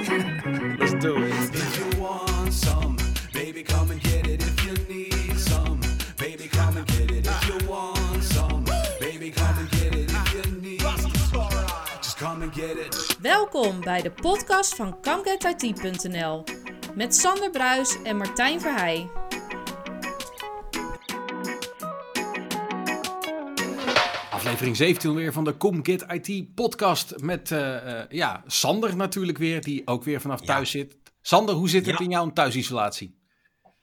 [0.00, 1.54] Let's do it.
[1.54, 2.96] If you want some,
[3.34, 4.40] baby, come and get it.
[4.42, 5.78] If you need some,
[6.16, 7.26] baby, come and get it.
[7.26, 8.64] If you want some,
[8.98, 10.10] baby, come and get it.
[10.10, 13.16] If you need, just come and get it.
[13.20, 16.44] Welkom bij de podcast van ComeGetIT.nl
[16.94, 19.19] met Sander Bruis en Martijn Verheij.
[24.60, 29.38] Aflevering 17 weer van de Come Get IT podcast met eh, eh, ja, Sander natuurlijk
[29.38, 30.96] weer, die ook weer vanaf thuis zit.
[31.22, 32.04] Sander, hoe zit het Ja.
[32.04, 33.18] in jouw thuisisolatie?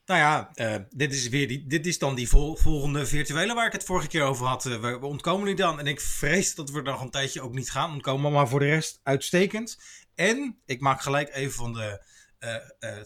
[0.06, 3.66] Nou ja, eh, dit, is weer die, dit is dan die vol- volgende virtuele waar
[3.66, 4.64] ik het vorige keer over had.
[4.64, 5.80] We, we ontkomen nu dan.
[5.80, 8.32] En ik vrees dat we er nog een tijdje ook niet gaan ontkomen.
[8.32, 9.78] Maar voor de rest uitstekend.
[10.16, 12.02] En ik maak gelijk even van de,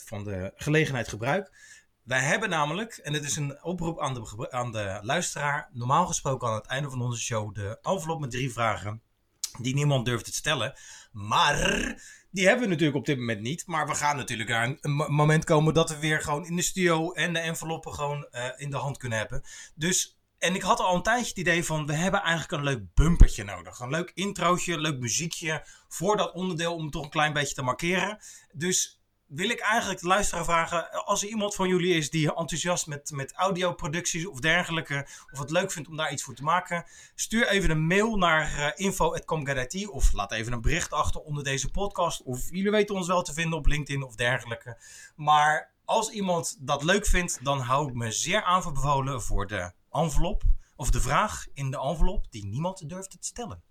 [0.05, 1.51] van de gelegenheid gebruik.
[2.03, 5.69] Wij hebben namelijk, en dit is een oproep aan de, aan de luisteraar.
[5.73, 9.01] Normaal gesproken aan het einde van onze show de envelop met drie vragen.
[9.59, 10.73] Die niemand durft te stellen.
[11.11, 11.55] Maar
[12.31, 13.67] die hebben we natuurlijk op dit moment niet.
[13.67, 16.55] Maar we gaan natuurlijk naar een, een mo- moment komen dat we weer gewoon in
[16.55, 19.43] de studio en de enveloppen gewoon eh, in de hand kunnen hebben.
[19.75, 22.83] Dus, en ik had al een tijdje het idee van, we hebben eigenlijk een leuk
[22.93, 23.79] bumpertje nodig.
[23.79, 27.61] Een leuk introotje, leuk muziekje voor dat onderdeel om het toch een klein beetje te
[27.61, 28.19] markeren.
[28.53, 29.00] Dus
[29.33, 33.11] wil ik eigenlijk de luisteraar vragen, als er iemand van jullie is die enthousiast met,
[33.11, 37.47] met audioproducties of dergelijke, of het leuk vindt om daar iets voor te maken, stuur
[37.47, 42.21] even een mail naar uh, of laat even een bericht achter onder deze podcast.
[42.23, 44.77] Of jullie weten ons wel te vinden op LinkedIn of dergelijke.
[45.15, 50.43] Maar als iemand dat leuk vindt, dan hou ik me zeer aanbevolen voor de envelop,
[50.75, 53.63] of de vraag in de envelop die niemand durft te stellen.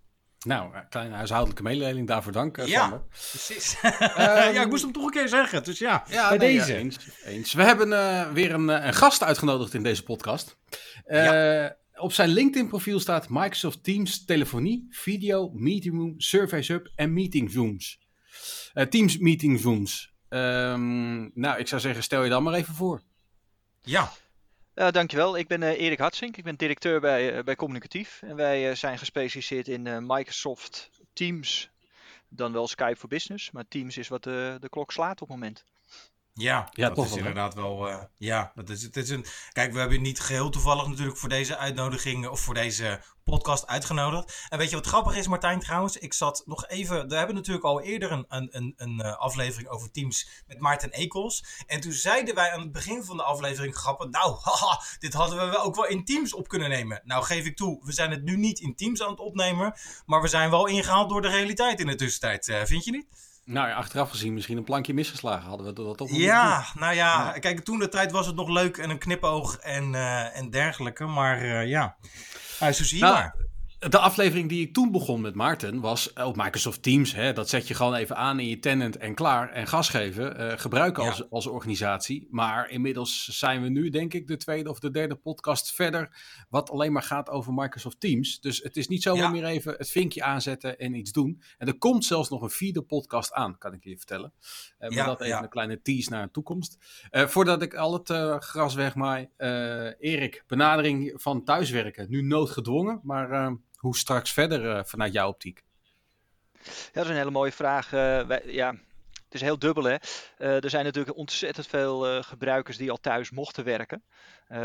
[0.46, 2.80] Nou, een kleine huishoudelijke mededeling, daarvoor dank eh, Ja.
[2.80, 3.02] Sander.
[3.08, 3.76] Precies.
[4.16, 5.64] ja, ik moest hem toch een keer zeggen.
[5.64, 6.72] Dus ja, Ja, bij nee, deze.
[6.72, 7.52] ja, eens, eens.
[7.52, 10.56] We hebben eh, weer een, eh, een gast uitgenodigd in deze podcast.
[11.04, 17.54] Eh, Op zijn LinkedIn-profiel staat Microsoft Teams telefonie, video, meeting room, surveys hub en meeting
[17.54, 17.98] rooms.
[18.72, 20.14] Eh, Teams meeting rooms.
[20.28, 23.02] Ehm, nou, ik zou zeggen, stel je dan maar even voor.
[23.82, 24.12] Ja,
[24.74, 25.36] Dankjewel.
[25.36, 26.36] Ik ben eh, Erik Hatsink.
[26.36, 28.22] Ik ben directeur bij, eh, bij Communicatief.
[28.22, 31.70] En wij eh, zijn gespecialiseerd in Microsoft Teams,
[32.28, 33.50] dan wel Skype voor Business.
[33.50, 35.64] Maar Teams is wat de, de klok slaat op het moment.
[36.34, 37.28] Ja, Ja, dat toch is wel, hè?
[37.28, 37.88] inderdaad wel.
[37.88, 39.24] eh, ja, dat is, het is een.
[39.52, 44.46] Kijk, we hebben niet geheel toevallig natuurlijk voor deze uitnodiging of voor deze podcast uitgenodigd.
[44.48, 45.96] En weet je wat grappig is, Martijn, trouwens?
[45.96, 47.08] Ik zat nog even.
[47.08, 51.44] We hebben natuurlijk al eerder een, een, een, eh, aflevering over Teams met Maarten Ekels.
[51.66, 54.08] En toen zeiden wij aan het begin van de aflevering grappig.
[54.10, 57.00] Nou, haha, dit hadden we ook wel in Teams op kunnen nemen.
[57.04, 59.74] Nou, geef ik toe, we zijn het nu niet in Teams aan het opnemen.
[60.06, 62.48] Maar we zijn wel ingehaald door de realiteit in de tussentijd.
[62.48, 63.06] eh, vind je niet?
[63.50, 65.48] Nou ja, achteraf gezien misschien een plankje misgeslagen.
[65.48, 67.38] Hadden we dat toch Ja, nou ja, Ja.
[67.38, 71.04] kijk, toen de tijd was het nog leuk en een knipoog en, eh, en dergelijke.
[71.06, 71.96] Maar eh, ja,
[72.60, 73.34] nou, zo zie je Nou, maar.
[73.88, 77.14] De aflevering die ik toen begon met Maarten was op Microsoft Teams.
[77.14, 79.50] Hè, dat zet je gewoon even aan in je tenant en klaar.
[79.50, 81.08] En gas geven, eh, gebruiken Ja.
[81.08, 82.26] als, als organisatie.
[82.30, 86.16] Maar inmiddels zijn we nu denk ik de tweede of de derde podcast verder.
[86.48, 88.40] Wat alleen maar gaat over Microsoft Teams.
[88.40, 89.30] Dus het is niet zomaar Ja.
[89.30, 91.42] meer even het vinkje aanzetten en iets doen.
[91.58, 94.32] En er komt zelfs nog een vierde podcast aan, kan ik je vertellen.
[94.78, 96.78] Eh, maar Ja, dat even een kleine tease naar de toekomst.
[97.10, 99.28] Eh, voordat ik al het eh, gras wegmaai.
[99.36, 102.06] eh Erik, benadering van thuiswerken.
[102.10, 105.62] Nu noodgedwongen, maar eh, hoe straks verder eh, vanuit jouw optiek?
[106.62, 107.92] Ja, dat is een hele mooie vraag.
[107.92, 108.70] Eh, ja,
[109.24, 109.96] het is heel dubbel hè.
[110.38, 114.04] Eh, er zijn natuurlijk ontzettend veel gebruikers die al thuis mochten werken.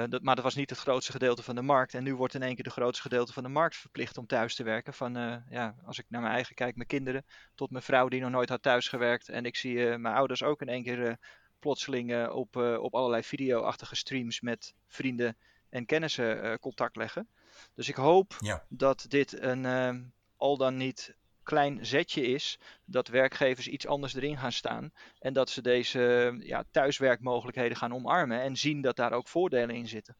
[0.09, 1.93] Dat, maar dat was niet het grootste gedeelte van de markt.
[1.93, 4.55] En nu wordt in één keer de grootste gedeelte van de markt verplicht om thuis
[4.55, 4.93] te werken.
[4.93, 5.13] Van,
[5.49, 7.25] ja, als ik naar mijn eigen kijk, mijn kinderen,
[7.55, 9.29] tot mijn vrouw die nog nooit had thuis gewerkt.
[9.29, 11.17] En ik zie mijn ouders ook in één keer
[11.59, 15.37] plotseling op, op allerlei video-achtige streams met vrienden
[15.69, 17.27] en kennissen contact leggen.
[17.73, 18.63] Dus ik hoop Ja.
[18.69, 19.95] dat dit een eh,
[20.37, 25.49] al dan niet klein zetje is dat werkgevers iets anders erin gaan staan en dat
[25.49, 30.15] ze deze ja, thuiswerkmogelijkheden gaan omarmen en zien dat daar ook voordelen in zitten.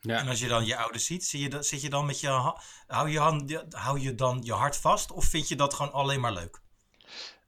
[0.00, 0.18] Ja.
[0.18, 2.52] En als je dan je ouders ziet, zie je dat, zit je dan met je,
[2.86, 6.20] hou je, hand, hou je dan je hart vast of vind je dat gewoon alleen
[6.20, 6.60] maar leuk?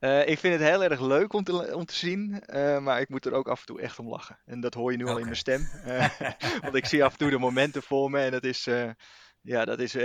[0.01, 3.09] Eh, ik vind het heel erg leuk om te, om te zien, eh, maar ik
[3.09, 4.39] moet er ook af en toe echt om lachen.
[4.45, 5.69] En dat hoor je nu al in mijn stem.
[5.85, 6.09] Eh,
[6.63, 8.69] want ik zie af en toe de momenten voor me en dat is,
[9.41, 9.97] ja, dat is,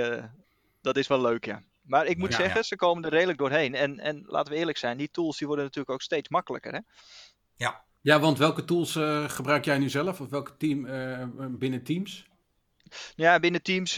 [0.82, 1.64] dat is wel leuk, ja.
[1.84, 2.64] Maar ik moet Ja, zeggen, ja.
[2.64, 3.76] ze komen er redelijk doorheen.
[3.76, 6.74] En, en laten we eerlijk zijn, die tools die worden natuurlijk ook steeds makkelijker.
[6.74, 6.80] Hè?
[7.56, 8.92] Ja, ja, want welke tools
[9.28, 10.22] gebruik jij nu zelf?
[10.22, 10.82] Of welk team
[11.58, 12.28] binnen Teams?
[13.16, 13.94] Ja, binnen Teams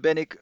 [0.00, 0.40] ben ik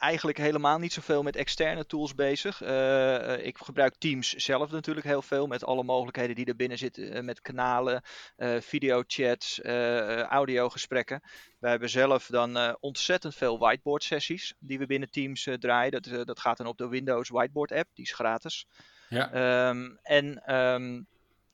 [0.00, 2.62] eigenlijk helemaal niet zoveel met externe tools bezig.
[2.62, 6.78] Eh, eh, ik gebruik Teams zelf natuurlijk heel veel met alle mogelijkheden die er binnen
[6.78, 7.12] zitten.
[7.12, 8.02] eh, met kanalen,
[8.36, 9.60] eh videochats,
[10.28, 11.22] audiogesprekken.
[11.58, 16.02] Wij hebben zelf dan ontzettend veel whiteboard sessies die we binnen Teams draaien.
[16.02, 18.66] Dat, dat gaat dan op de Windows Whiteboard app, die is gratis.
[19.08, 19.32] Ja.
[19.32, 21.02] Ehm, en ehm,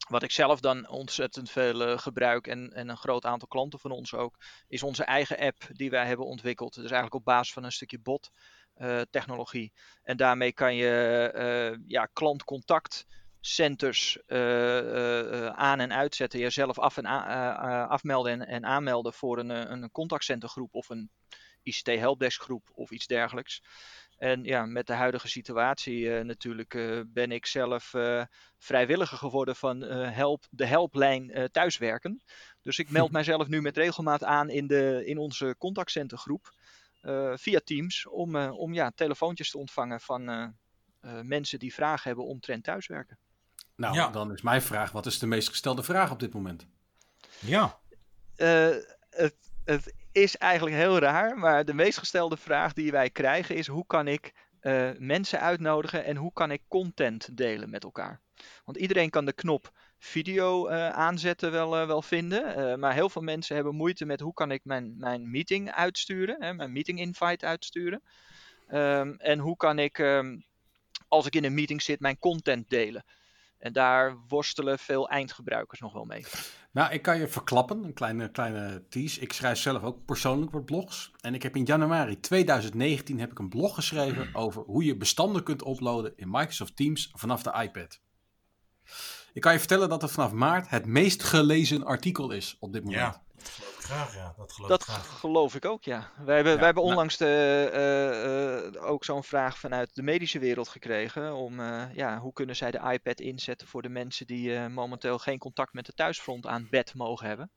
[0.08, 3.90] wat ik zelf dan ontzettend veel eh, gebruik en, en een groot aantal klanten van
[3.90, 4.36] ons ook,
[4.68, 6.74] is onze eigen app die wij hebben ontwikkeld.
[6.74, 8.30] Dus eigenlijk op basis van een stukje bot
[8.76, 9.72] eh, technologie.
[10.02, 16.40] En daarmee kan je ja, klantcontactcenters eh, eh, aan en uitzetten.
[16.40, 17.04] Jezelf af en
[17.88, 21.10] afmelden en, en aanmelden voor een, een contactcentergroep of een
[21.62, 23.62] ICT helpdeskgroep of iets dergelijks.
[24.16, 28.22] En ja, met de huidige situatie eh, natuurlijk eh, ben ik zelf eh,
[28.58, 32.22] vrijwilliger geworden van eh, help, de helplijn eh, thuiswerken.
[32.62, 36.54] Dus ik meld mijzelf nu met regelmaat aan in, de, in onze contactcentergroep
[37.00, 40.46] eh, via Teams om, eh, om ja, telefoontjes te ontvangen van eh,
[41.00, 43.18] eh, mensen die vragen hebben omtrent thuiswerken.
[43.76, 44.08] Nou, Ja.
[44.08, 46.66] dan is mijn vraag: wat is de meest gestelde vraag op dit moment?
[47.40, 47.78] Ja.
[48.36, 48.74] Eh,
[49.10, 53.66] het, het is eigenlijk heel raar, maar de meest gestelde vraag die wij krijgen is:
[53.66, 58.20] hoe kan ik eh, mensen uitnodigen en hoe kan ik content delen met elkaar?
[58.64, 63.22] Want iedereen kan de knop video eh, aanzetten wel, eh, wel vinden, maar heel veel
[63.22, 67.46] mensen hebben moeite met hoe kan ik mijn, mijn meeting uitsturen, hè, mijn meeting invite
[67.46, 68.02] uitsturen.
[68.68, 70.38] Ehm, en hoe kan ik, ehm,
[71.08, 73.04] als ik in een meeting zit, mijn content delen?
[73.66, 76.24] En daar worstelen veel eindgebruikers nog wel mee.
[76.72, 79.20] Nou, ik kan je verklappen, een kleine, kleine tease.
[79.20, 81.12] Ik schrijf zelf ook persoonlijk wat blogs.
[81.20, 85.42] En ik heb in januari 2019 heb ik een blog geschreven over hoe je bestanden
[85.42, 88.00] kunt uploaden in Microsoft Teams vanaf de iPad.
[89.32, 92.84] Ik kan je vertellen dat het vanaf maart het meest gelezen artikel is op dit
[92.84, 93.14] moment.
[93.14, 93.22] Ja.
[93.88, 94.34] Dat geloof ik graag, ja.
[94.36, 95.18] Dat geloof Dat ik graag.
[95.18, 96.10] geloof ik ook, ja.
[96.24, 97.26] Wij hebben, Ja, wij hebben nou- onlangs de,
[97.72, 101.34] eh, eh, ook zo'n vraag vanuit de medische wereld gekregen.
[101.34, 105.18] Om, eh, ja, hoe kunnen zij de iPad inzetten voor de mensen die eh, momenteel
[105.18, 107.50] geen contact met de thuisfront aan bed mogen hebben.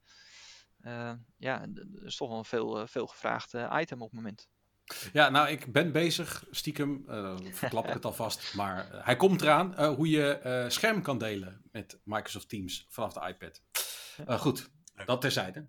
[1.37, 4.47] Ja, dat is toch wel een veel, veel gevraagd eh, item op het moment.
[5.13, 9.85] Ja, nou, ik ben bezig, stiekem, eh verklap ik het alvast, maar hij komt eraan,
[9.85, 13.61] hoe je eh, scherm kan delen met Microsoft Teams vanaf de iPad.
[14.25, 14.69] Eh, goed,
[15.05, 15.67] dat terzijde.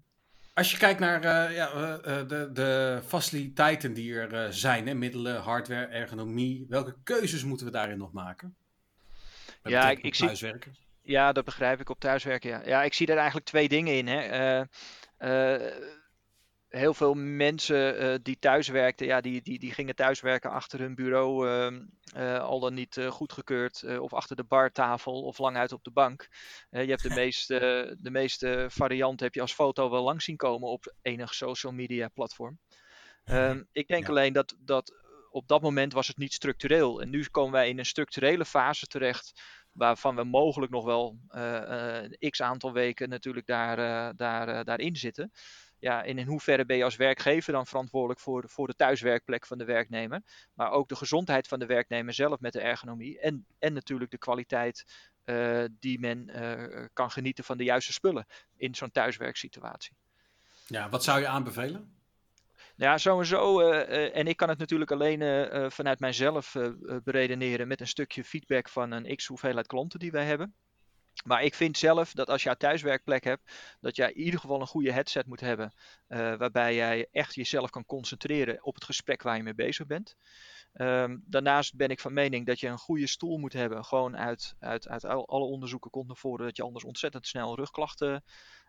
[0.61, 4.95] Als je kijkt naar eh, ja, eh, eh, de, de faciliteiten die er zijn, hè,
[4.95, 8.57] middelen, hardware, ergonomie, welke keuzes moeten we daarin nog maken?
[9.63, 10.77] Ja, ik- zie- thuiswerken.
[11.03, 12.51] Ja, dat begrijp ik op thuiswerken.
[12.51, 14.07] Ja, ja ik zie daar eigenlijk twee dingen in.
[14.07, 14.65] Hè.
[16.71, 21.49] Heel veel mensen eh, die thuiswerkten, ja, die, die, die gingen thuiswerken achter hun bureau,
[21.49, 21.83] ehm,
[22.15, 25.91] eh, al dan niet eh, goedgekeurd, of achter de bartafel of lang uit op de
[25.91, 26.29] bank.
[26.71, 30.69] Je hebt de meeste, de meeste varianten heb je als foto wel langs zien komen
[30.69, 32.59] op enig social media platform.
[33.25, 34.09] Ehm, ik denk Ja.
[34.09, 34.93] alleen dat, dat
[35.31, 37.01] op dat moment was het niet structureel.
[37.01, 39.33] En nu komen wij in een structurele fase terecht
[39.73, 45.31] waarvan we mogelijk nog wel eh, x aantal weken natuurlijk daar, daar, daarin zitten.
[45.81, 49.59] Ja, en in hoeverre ben je als werkgever dan verantwoordelijk voor, voor de thuiswerkplek van
[49.59, 50.23] de werknemer,
[50.55, 54.19] maar ook de gezondheid van de werknemer zelf met de ergonomie en, en natuurlijk de
[54.19, 54.85] kwaliteit
[55.25, 59.97] eh, die men eh, kan genieten van de juiste spullen in zo'n thuiswerksituatie.
[60.67, 61.99] Ja, wat zou je aanbevelen?
[62.77, 63.61] Nou Ja, sowieso.
[63.61, 66.57] eh, en ik kan het natuurlijk alleen vanuit mijzelf
[67.05, 70.55] beredeneren met een stukje feedback van een x hoeveelheid klanten die wij hebben.
[71.25, 74.67] Maar ik vind zelf dat als een thuiswerkplek hebt, dat jij in ieder geval een
[74.67, 75.73] goede headset moet hebben.
[76.07, 80.17] eh, waarbij jij echt jezelf kan concentreren op het gesprek waar je mee bezig bent.
[80.73, 83.85] Ehm, daarnaast ben ik van mening dat je een goede stoel moet hebben.
[83.85, 87.57] Gewoon uit, uit, uit al- alle onderzoeken komt naar voren dat je anders ontzettend snel
[87.57, 88.25] rugklachten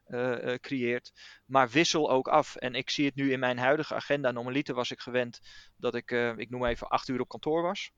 [0.05, 1.12] eh, eh, creëert.
[1.46, 2.55] Maar wissel ook af.
[2.55, 4.31] En ik zie het nu in mijn huidige agenda.
[4.31, 5.39] Normaliter was ik gewend
[5.77, 7.91] dat ik, ik noem even, acht uur op kantoor was.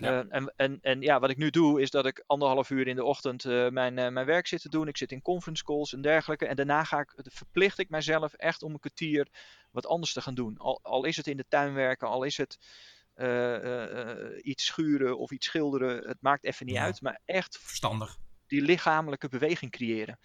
[0.00, 0.20] Ja.
[0.20, 2.96] Eh, en, en, en ja, wat ik nu doe, is dat ik anderhalf uur in
[2.96, 4.88] de ochtend eh, mijn, eh, mijn werk zit te doen.
[4.88, 6.46] Ik zit in conference calls en dergelijke.
[6.46, 9.28] En daarna ga ik, verplicht ik mijzelf echt om een kwartier
[9.70, 10.56] wat anders te gaan doen.
[10.58, 12.58] Al, al is het in de tuin werken, al is het
[13.14, 16.08] eh, iets schuren of iets schilderen.
[16.08, 16.82] Het maakt even niet Ja.
[16.82, 17.00] uit.
[17.00, 18.16] Maar echt Verstandig.
[18.46, 20.18] die lichamelijke beweging creëren.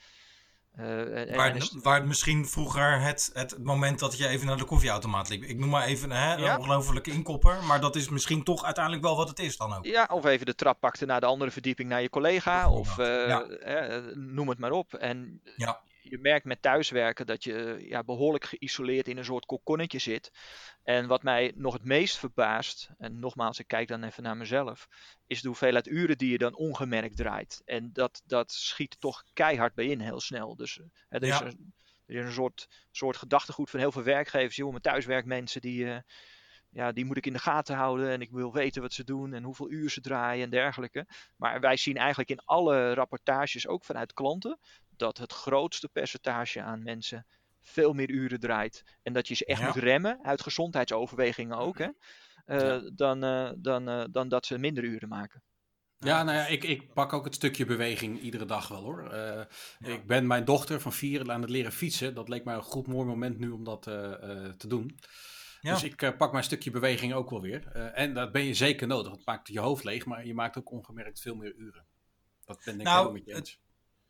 [0.78, 5.44] Eh, Waar, waar misschien vroeger het, het moment dat je even naar de koffieautomaat liep.
[5.44, 6.58] Ik noem maar even hè, een Ja.
[6.58, 7.64] ongelofelijke inkopper.
[7.64, 9.86] Maar dat is misschien toch uiteindelijk wel wat het is dan ook.
[9.86, 12.70] Ja, of even de trap pakte naar de andere verdieping naar je collega.
[12.70, 13.42] Of eh, Ja.
[13.44, 14.94] eh, noem het maar op.
[14.94, 15.80] En Ja.
[16.10, 20.32] Je merkt met thuiswerken dat je ja, behoorlijk geïsoleerd in een soort kokonnetje zit.
[20.84, 24.88] En wat mij nog het meest verbaast, en nogmaals, ik kijk dan even naar mezelf,
[25.28, 27.62] is de hoeveelheid uren die je dan ongemerkt draait.
[27.66, 30.56] En dat, dat schiet toch keihard bij in heel snel.
[30.56, 31.46] Dus eh, er, is Ja.
[31.46, 31.74] een,
[32.06, 34.56] er is een soort, soort gedachtegoed van heel veel werkgevers.
[34.56, 36.00] Joh, mijn thuiswerkmensen die, eh,
[36.70, 39.34] ja, die moet ik in de gaten houden en ik wil weten wat ze doen
[39.34, 41.08] en hoeveel uur ze draaien en dergelijke.
[41.36, 44.60] Maar wij zien eigenlijk in alle rapportages, ook vanuit klanten,
[45.00, 47.26] dat het grootste percentage aan mensen
[47.62, 48.84] veel meer uren draait.
[49.04, 49.66] En dat je ze echt Ja.
[49.66, 51.88] moet remmen, uit gezondheidsoverwegingen ook, hè,
[52.46, 52.90] eh, Ja.
[52.94, 55.44] dan, eh, dan, eh, dan dat ze minder uren maken.
[55.98, 59.10] Ja, nou ja, ik, ik pak ook het stukje beweging iedere dag wel hoor.
[59.10, 59.42] Eh,
[59.80, 62.16] Ik ben mijn dochter van vier aan het leren fietsen.
[62.16, 65.00] Dat leek mij een goed mooi moment nu om dat eh, eh, te doen.
[65.62, 65.74] Ja.
[65.74, 67.68] Dus ik pak mijn stukje beweging ook wel weer.
[67.74, 69.12] Eh, en dat ben je zeker nodig.
[69.12, 71.86] Het maakt je hoofd leeg, maar je maakt ook ongemerkt veel meer uren.
[72.46, 73.60] Dat ben ik Nou, helemaal met je het- eens.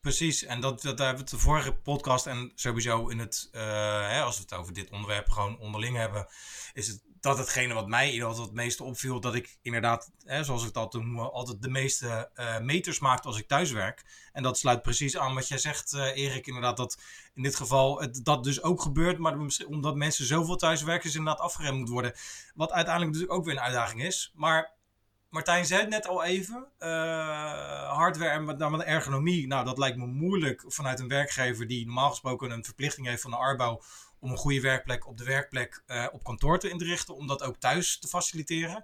[0.05, 3.61] Precies, en dat, dat daar hebben we de vorige podcast en sowieso in het, eh,
[4.09, 6.27] hè, als we het over dit onderwerp gewoon onderling hebben,
[6.73, 10.67] is het dat hetgene wat mij in het meeste opviel, dat ik inderdaad, hè, zoals
[10.67, 14.29] ik altijd noem, altijd de meeste eh, meters maakte als ik thuis werk.
[14.33, 17.01] En dat sluit precies aan wat jij zegt, eh, Erik, inderdaad, dat
[17.33, 21.77] in dit geval dat dus ook gebeurt, maar omdat mensen zoveel thuiswerken, is inderdaad afgeremd
[21.77, 22.13] moet worden.
[22.55, 24.31] Wat uiteindelijk natuurlijk ook weer een uitdaging is.
[24.35, 24.74] Maar
[25.35, 26.67] Martijn zei het net al even.
[26.77, 26.89] eh,
[27.97, 29.47] hardware en met ergonomie.
[29.47, 33.31] Nou, dat lijkt me moeilijk vanuit een werkgever die normaal gesproken een verplichting heeft van
[33.31, 33.81] de Arbo.
[34.19, 37.15] om een goede werkplek op de werkplek eh, op kantoor te inrichten.
[37.15, 38.83] Om dat ook thuis te faciliteren.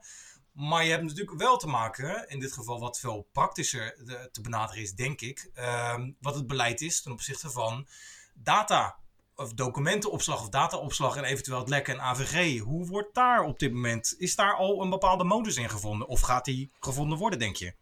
[0.51, 4.41] Maar je hebt natuurlijk wel te maken, in dit geval wat veel praktischer de- te
[4.41, 5.49] benaderen is, denk ik.
[5.53, 7.87] ehm, wat het beleid is ten opzichte van
[8.33, 8.99] data.
[9.41, 12.59] Of documentenopslag of dataopslag en eventueel het lekken en AVG.
[12.59, 14.15] Hoe wordt daar op dit moment?
[14.17, 16.07] Is daar al een bepaalde modus in gevonden?
[16.07, 17.73] Of gaat die gevonden worden, denk je?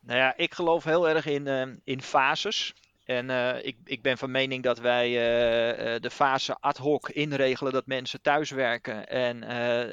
[0.00, 2.74] Nou ja, ik geloof heel erg in, eh, in fases.
[3.04, 7.72] En eh, ik, ik ben van mening dat wij eh, de fase ad hoc inregelen
[7.72, 9.08] dat mensen thuiswerken.
[9.08, 9.42] En,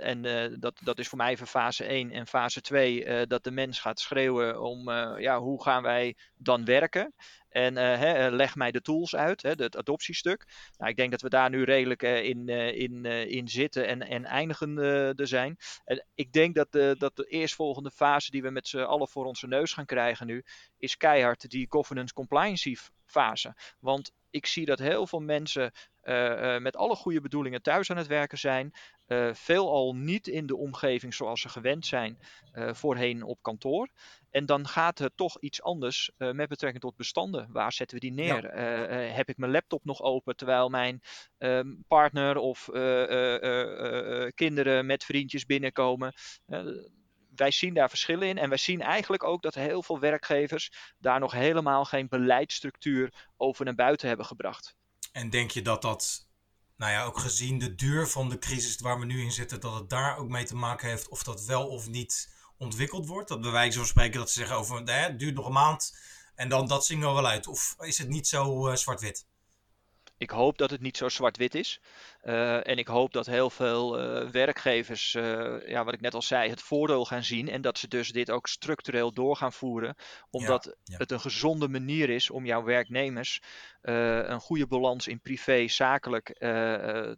[0.01, 0.21] en
[0.59, 2.11] dat, dat is voor mij even fase 1.
[2.11, 6.65] En fase 2, eh, dat de mens gaat schreeuwen om ja, hoe gaan wij dan
[6.65, 7.13] werken.
[7.49, 10.45] En eh, hè, eh, leg mij de tools uit, hè, het adoptiestuk.
[10.77, 14.25] Nou, ik denk dat we daar nu redelijk eh, in, in, in zitten en, en
[14.25, 14.77] eindigen
[15.17, 15.57] er zijn.
[16.13, 19.47] Ik denk dat de, dat de eerstvolgende fase die we met z'n allen voor onze
[19.47, 20.43] neus gaan krijgen nu,
[20.77, 23.55] is keihard die governance compliance fase.
[23.79, 25.71] Want ik zie dat heel veel mensen
[26.59, 28.71] met alle goede bedoelingen thuis aan het werken zijn.
[29.05, 32.19] eh veelal niet in de omgeving zoals ze gewend zijn
[32.51, 33.89] eh, voorheen op kantoor.
[34.31, 37.47] En dan gaat het toch iets anders eh, met betrekking tot bestanden.
[37.51, 38.45] Waar zetten we die neer?
[38.45, 41.01] Eh, eh, heb ik mijn laptop nog open terwijl mijn
[41.37, 46.13] ehm, partner of eh, eh, eh, eh, eh, kinderen met vriendjes binnenkomen?
[46.45, 46.61] Eh,
[47.35, 48.37] wij zien daar verschillen in.
[48.37, 53.65] En wij zien eigenlijk ook dat heel veel werkgevers daar nog helemaal geen beleidsstructuur over
[53.65, 54.75] naar buiten hebben gebracht.
[55.11, 56.27] En denk je dat dat,
[56.75, 59.73] nou ja, ook gezien de duur van de crisis waar we nu in zitten, dat
[59.73, 63.29] het daar ook mee te maken heeft of dat wel of niet ontwikkeld wordt?
[63.29, 65.97] Dat bij wijze van spreken dat ze zeggen over, hè, het duurt nog een maand
[66.35, 67.47] en dan dat zien we wel uit.
[67.47, 69.25] Of is het niet zo eh, zwart-wit?
[70.19, 71.81] Ik hoop dat het niet zo zwart-wit is.
[72.23, 76.21] Uh, en ik hoop dat heel veel uh, werkgevers, uh, ja, wat ik net al
[76.21, 77.49] zei, het voordeel gaan zien.
[77.49, 79.95] En dat ze dus dit ook structureel door gaan voeren.
[80.29, 80.97] Omdat ja, ja.
[80.97, 83.41] het een gezonde manier is om jouw werknemers
[83.81, 86.35] een goede balans in privé, zakelijk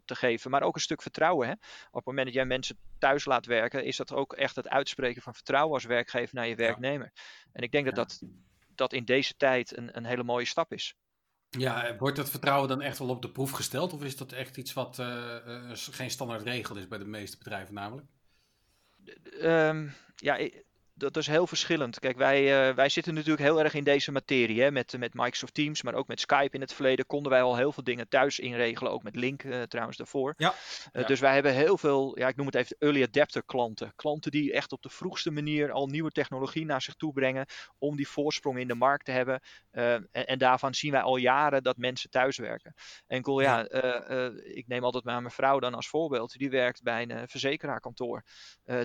[0.04, 0.50] te geven.
[0.50, 1.46] Maar ook een stuk vertrouwen.
[1.46, 1.52] Hè?
[1.52, 5.22] Op het moment dat jij mensen thuis laat werken, is dat ook echt het uitspreken
[5.22, 7.12] van vertrouwen als werkgever naar je werknemer.
[7.52, 8.22] En ik denk dat dat,
[8.74, 10.96] dat in deze tijd een, een hele mooie stap is.
[11.58, 13.92] Ja, wordt dat vertrouwen dan echt wel op de proef gesteld?
[13.92, 17.38] Of is dat echt iets wat uh, uh, geen standaard regel is bij de meeste
[17.38, 18.06] bedrijven namelijk?
[19.42, 20.48] Um, ja,
[20.94, 21.98] dat is heel verschillend.
[21.98, 24.62] Kijk, wij, uh, wij zitten natuurlijk heel erg in deze materie.
[24.62, 24.70] Hè?
[24.70, 27.72] Met, met Microsoft Teams, maar ook met Skype in het verleden konden wij al heel
[27.72, 28.92] veel dingen thuis inregelen.
[28.92, 30.34] Ook met Link uh, trouwens daarvoor.
[30.36, 30.48] Ja.
[30.48, 31.06] Uh, ja.
[31.06, 33.92] Dus wij hebben heel veel, ja, ik noem het even early adapter klanten.
[33.96, 37.46] Klanten die echt op de vroegste manier al nieuwe technologie naar zich toe brengen.
[37.78, 39.40] Om die voorsprong in de markt te hebben.
[39.70, 42.74] Eh, En, en, daarvan zien wij al jaren dat mensen thuiswerken.
[43.06, 46.32] Enkel ja, ja ik neem altijd maar mijn vrouw dan als voorbeeld.
[46.32, 48.22] Die werkt bij een verzekeraarkantoor.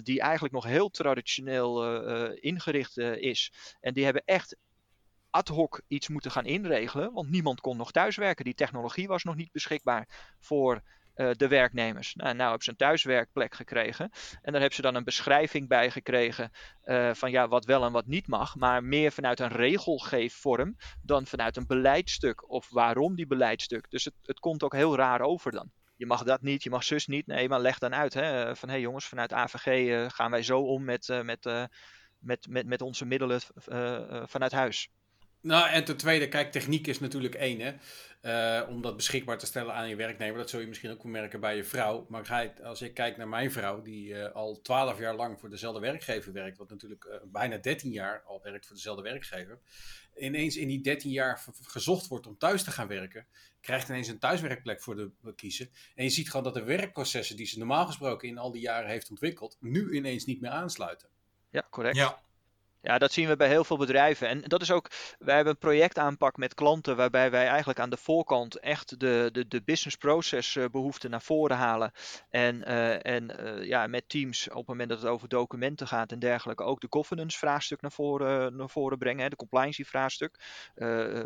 [0.03, 1.96] die eigenlijk nog heel traditioneel
[2.39, 3.51] ingericht uh, is.
[3.81, 4.55] En die hebben echt
[5.29, 8.45] ad hoc iets moeten gaan inregelen, want niemand kon nog thuiswerken.
[8.45, 10.07] Die technologie was nog niet beschikbaar
[10.39, 10.81] voor
[11.17, 12.15] de werknemers.
[12.15, 14.09] Nou, nou hebben ze een thuiswerkplek gekregen.
[14.31, 16.51] En daar hebben ze dan een beschrijving bij gekregen
[17.11, 18.55] van ja, wat wel en wat niet mag.
[18.55, 23.89] Maar meer vanuit een regelgeefvorm dan vanuit een beleidstuk of waarom die beleidstuk.
[23.89, 26.83] Dus het, het komt ook heel raar over dan je mag dat niet, je mag
[26.83, 27.27] zus niet.
[27.27, 28.13] Nee, maar leg dan uit.
[28.13, 31.45] Hè, van hé hey jongens, vanuit AVG uh, gaan wij zo om met, uh, met,
[31.45, 31.63] uh,
[32.17, 33.41] met, met, met onze middelen
[34.27, 34.89] vanuit huis.
[35.41, 37.73] Nou, en ten tweede, kijk, techniek is natuurlijk één, hè.
[38.21, 40.37] Uh, om dat beschikbaar te stellen aan je werknemer.
[40.37, 42.05] Dat zul je misschien ook wel merken bij je vrouw.
[42.09, 45.79] Maar als ik kijk naar mijn vrouw, die uh, al twaalf jaar lang voor dezelfde
[45.79, 46.57] werkgever werkt.
[46.57, 49.59] Wat natuurlijk uh, bijna 13 jaar al werkt voor dezelfde werkgever.
[50.15, 53.27] Ineens in die 13 jaar gezocht wordt om thuis te gaan werken.
[53.61, 55.69] Krijgt ineens een thuiswerkplek voor de kiezen.
[55.95, 58.89] En je ziet gewoon dat de werkprocessen die ze normaal gesproken in al die jaren
[58.89, 59.57] heeft ontwikkeld.
[59.59, 61.09] nu ineens niet meer aansluiten.
[61.49, 61.95] Ja, correct.
[61.95, 62.21] Ja.
[62.87, 64.27] Ja, dat zien we bij heel veel bedrijven.
[64.27, 64.89] En dat is ook,
[65.19, 69.47] wij hebben een projectaanpak met klanten waarbij wij eigenlijk aan de voorkant echt de, de,
[69.47, 71.91] de business process eh, behoeften naar voren halen.
[72.29, 76.11] En, eh, en eh, ja, met teams op het moment dat het over documenten gaat
[76.11, 79.23] en dergelijke ook de governance vraagstuk naar voren, naar voren brengen.
[79.23, 80.39] Hè, de compliance vraagstuk.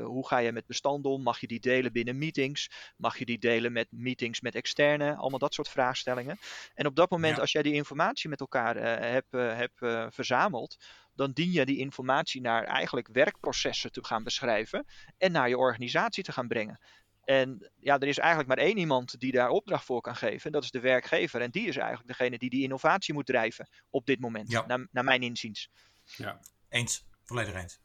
[0.03, 1.21] Hoe ga je met bestanden om?
[1.21, 2.69] Mag je die delen binnen meetings?
[2.97, 5.15] Mag je die delen met meetings met externe?
[5.15, 6.37] Allemaal dat soort vraagstellingen.
[6.75, 7.41] En op dat moment, Ja.
[7.41, 10.77] als jij die informatie met elkaar hebt, hebt eh, verzameld,
[11.21, 14.85] dan dien je die informatie naar eigenlijk werkprocessen te gaan beschrijven
[15.17, 16.79] en naar je organisatie te gaan brengen.
[17.23, 20.51] En ja, er is eigenlijk maar één iemand die daar opdracht voor kan geven, en
[20.51, 21.41] dat is de werkgever.
[21.41, 24.65] En die is eigenlijk degene die die innovatie moet drijven op dit moment, Ja.
[24.65, 25.69] naar, naar mijn inziens.
[26.03, 26.39] Ja.
[26.69, 27.79] Eens, volledig eens.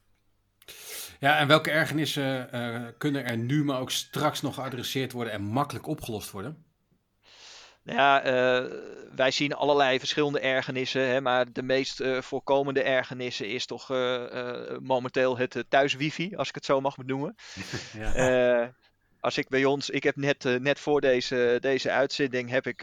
[1.20, 5.42] ja, en welke ergernissen eh, kunnen er nu, maar ook straks nog geadresseerd worden en
[5.42, 6.65] makkelijk opgelost worden?
[7.86, 8.72] Nou ja, eh,
[9.14, 14.76] wij zien allerlei verschillende ergernissen, hè, maar de meest eh, voorkomende ergernissen is toch eh,
[14.78, 17.34] momenteel het thuis-wifi, als ik het zo mag benoemen.
[17.98, 18.74] Ja.
[19.20, 22.76] Als ik bij ons, ik heb net, net voor deze, deze uitzending, heb ik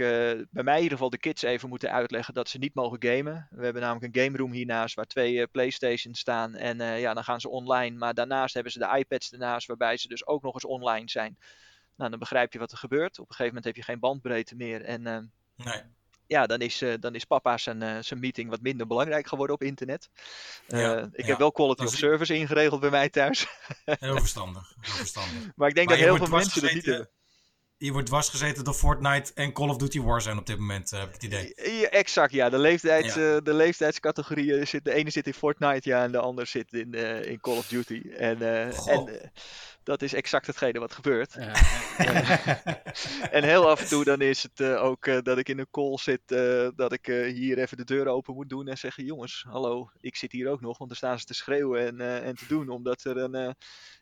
[0.51, 3.47] bij mij in ieder geval de kids even moeten uitleggen dat ze niet mogen gamen.
[3.51, 7.41] We hebben namelijk een game room hiernaast waar twee Playstations staan en ja, dan gaan
[7.41, 7.97] ze online.
[7.97, 11.37] Maar daarnaast hebben ze de iPads ernaast waarbij ze dus ook nog eens online zijn.
[11.95, 13.19] Nou, dan begrijp je wat er gebeurt.
[13.19, 15.17] Op een gegeven moment heb je geen bandbreedte meer en eh,
[15.55, 15.81] Nee.
[16.27, 19.55] ja, dan is, eh, dan is papa zijn, eh, zijn meeting wat minder belangrijk geworden
[19.55, 20.09] op internet.
[20.67, 21.25] Eh, Ja, ik ja.
[21.25, 23.47] heb wel quality of service ingeregeld bij mij thuis.
[23.85, 24.75] Heel verstandig.
[24.81, 25.51] Heel verstandig.
[25.55, 27.09] Maar ik denk Maar dat heel veel mensen dat niet hebben.
[27.83, 31.07] Je wordt dwarsgezeten door Fortnite en Call of Duty Warzone op dit moment, eh, heb
[31.07, 31.53] ik het idee.
[31.79, 32.49] Ja, exact, ja.
[32.49, 33.35] De, leeftijds, Ja.
[33.35, 36.93] eh, de leeftijdscategorieën zit, de ene zit in Fortnite, ja, en de ander zit in,
[36.93, 38.01] eh, in Call of Duty.
[38.17, 39.31] En, eh, en
[39.83, 41.33] dat is exact hetgene wat gebeurt.
[41.39, 41.53] Ja,
[43.31, 45.69] En heel af en toe dan is het eh, ook eh, dat ik in een
[45.71, 49.05] call zit, eh, dat ik eh, hier even de deur open moet doen en zeggen,
[49.05, 52.27] jongens, hallo, ik zit hier ook nog, want dan staan ze te schreeuwen en, eh,
[52.27, 53.49] en te doen, omdat er een, eh,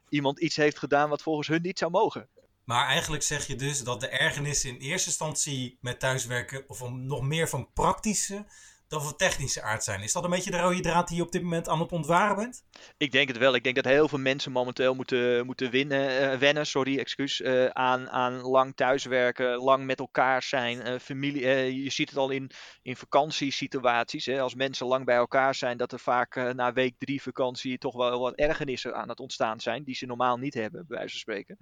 [0.10, 2.30] iemand iets heeft gedaan wat volgens hun niet zou mogen.
[2.64, 7.22] Maar eigenlijk zeg je dus dat de ergernissen in eerste instantie met thuiswerken of nog
[7.22, 8.46] meer van praktische
[8.92, 10.02] dan van technische aard zijn.
[10.02, 12.36] Is dat een beetje de rode draad die je op dit moment aan het ontwaren
[12.36, 12.64] bent?
[12.98, 13.56] Ik denk het wel.
[13.56, 17.66] Ik denk dat heel veel mensen momenteel moeten, moeten winnen, eh, wennen sorry, excuus, eh,
[17.66, 20.82] aan, aan lang thuiswerken, lang met elkaar zijn.
[20.82, 21.46] eh, familie,
[21.84, 22.52] je ziet het al in,
[22.82, 24.26] in vakantiesituaties.
[24.26, 27.96] Hè, als mensen lang bij elkaar zijn, dat er vaak na week drie vakantie toch
[27.96, 31.20] wel wat ergernissen aan het ontstaan zijn, die ze normaal niet hebben, bij wijze van
[31.20, 31.58] spreken.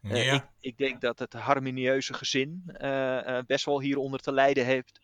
[0.00, 0.34] Ja.
[0.34, 2.62] ik, ik denk dat het harmonieuze gezin
[3.46, 5.00] best wel hieronder te lijden heeft.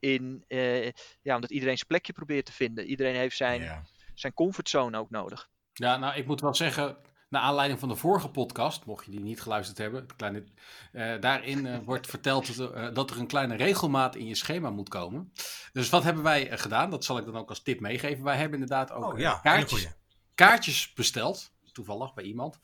[0.00, 0.86] In, eh,
[1.22, 2.86] ja, omdat iedereen zijn plekje probeert te vinden.
[2.86, 3.82] Iedereen heeft zijn, ja.
[4.14, 5.48] zijn comfortzone ook nodig.
[5.72, 6.96] Ja, nou, ik moet wel zeggen,
[7.30, 10.44] naar aanleiding van de vorige podcast, mocht je die niet geluisterd hebben, kleine,
[10.92, 14.88] eh, daarin eh, wordt verteld dat er, dat een kleine regelmaat in je schema moet
[14.88, 15.32] komen.
[15.72, 16.90] Dus wat hebben wij gedaan?
[16.90, 18.24] Dat zal ik dan ook als tip meegeven.
[18.24, 19.88] Wij hebben inderdaad ook Oh ja, kaartjes,
[20.34, 21.52] kaartjes besteld.
[21.72, 22.58] Toevallig bij iemand.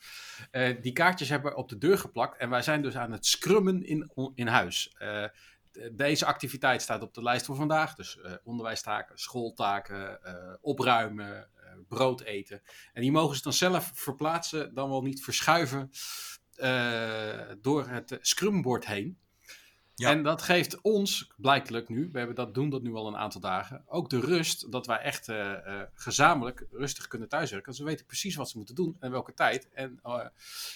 [0.51, 2.37] Eh, die kaartjes hebben we op de deur geplakt.
[2.37, 4.95] En wij zijn dus aan het scrummen in, in huis.
[5.77, 7.95] Eh, de- deze activiteit staat op de lijst voor vandaag.
[7.95, 11.49] Dus eh, onderwijstaken, schooltaken, eh, opruimen,
[11.87, 12.61] brood eten.
[12.93, 15.91] En die mogen ze dan zelf verplaatsen, dan wel niet verschuiven
[17.61, 19.17] door het scrumboard heen.
[19.95, 20.09] Ja.
[20.09, 23.41] En dat geeft ons, blijkelijk nu, we hebben dat, doen dat nu al een aantal
[23.41, 25.29] dagen, ook de rust dat wij echt
[25.93, 27.69] gezamenlijk rustig kunnen thuiswerken.
[27.71, 29.69] Dus we weten precies wat ze moeten doen en welke tijd.
[29.73, 29.99] En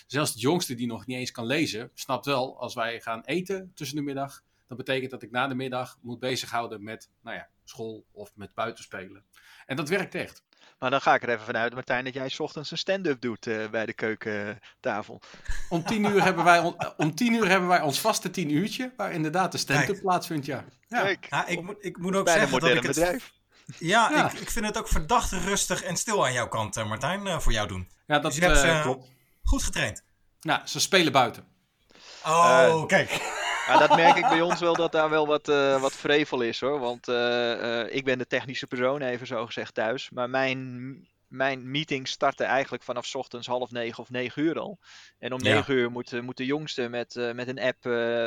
[0.08, 3.72] zelfs de jongste die nog niet eens kan lezen, snapt wel, als wij gaan eten
[3.76, 4.44] tussen de middag,
[4.78, 8.54] dat betekent dat ik na de middag moet bezighouden met nou ja, school of met
[8.54, 9.24] buitenspelen.
[9.66, 10.44] En dat werkt echt.
[10.80, 13.48] Maar dan ga ik er even vanuit, Martijn, dat jij 's ochtends een stand-up doet
[13.48, 15.22] eh, bij de keukentafel.
[15.70, 18.94] Om tien uur hebben wij, on- om tien uur hebben wij ons vaste tien uurtje,
[18.98, 20.66] waar inderdaad de stand-up plaatsvindt, ja.
[20.88, 21.02] ja.
[21.02, 22.86] Kijk, Ja, ik, moet, ik moet ook zeggen dat ik het...
[22.88, 23.32] bedrijf.
[23.80, 24.32] Ja, Ja.
[24.32, 27.40] Ik, ik vind het ook verdacht rustig en stil aan jouw kant, eh, Martijn, eh,
[27.40, 27.90] voor jou doen.
[28.08, 29.08] Ja, dat Dus je hebt eh, ze- klopt.
[29.44, 30.04] Goed getraind.
[30.42, 31.46] Nou, ze spelen buiten.
[32.26, 33.40] Oh, kijk.
[33.72, 36.60] Ja, dat merk ik bij ons wel dat daar wel wat, eh, wat vrevel is
[36.60, 36.80] hoor.
[36.80, 40.10] Want eh, eh, ik ben de technische persoon, even zo gezegd, thuis.
[40.10, 44.80] Maar mijn, mijn meeting startte eigenlijk vanaf ochtends half negen of negen uur al.
[45.20, 45.54] En om Ja.
[45.54, 47.84] negen uur moet, moet de jongste met, met een app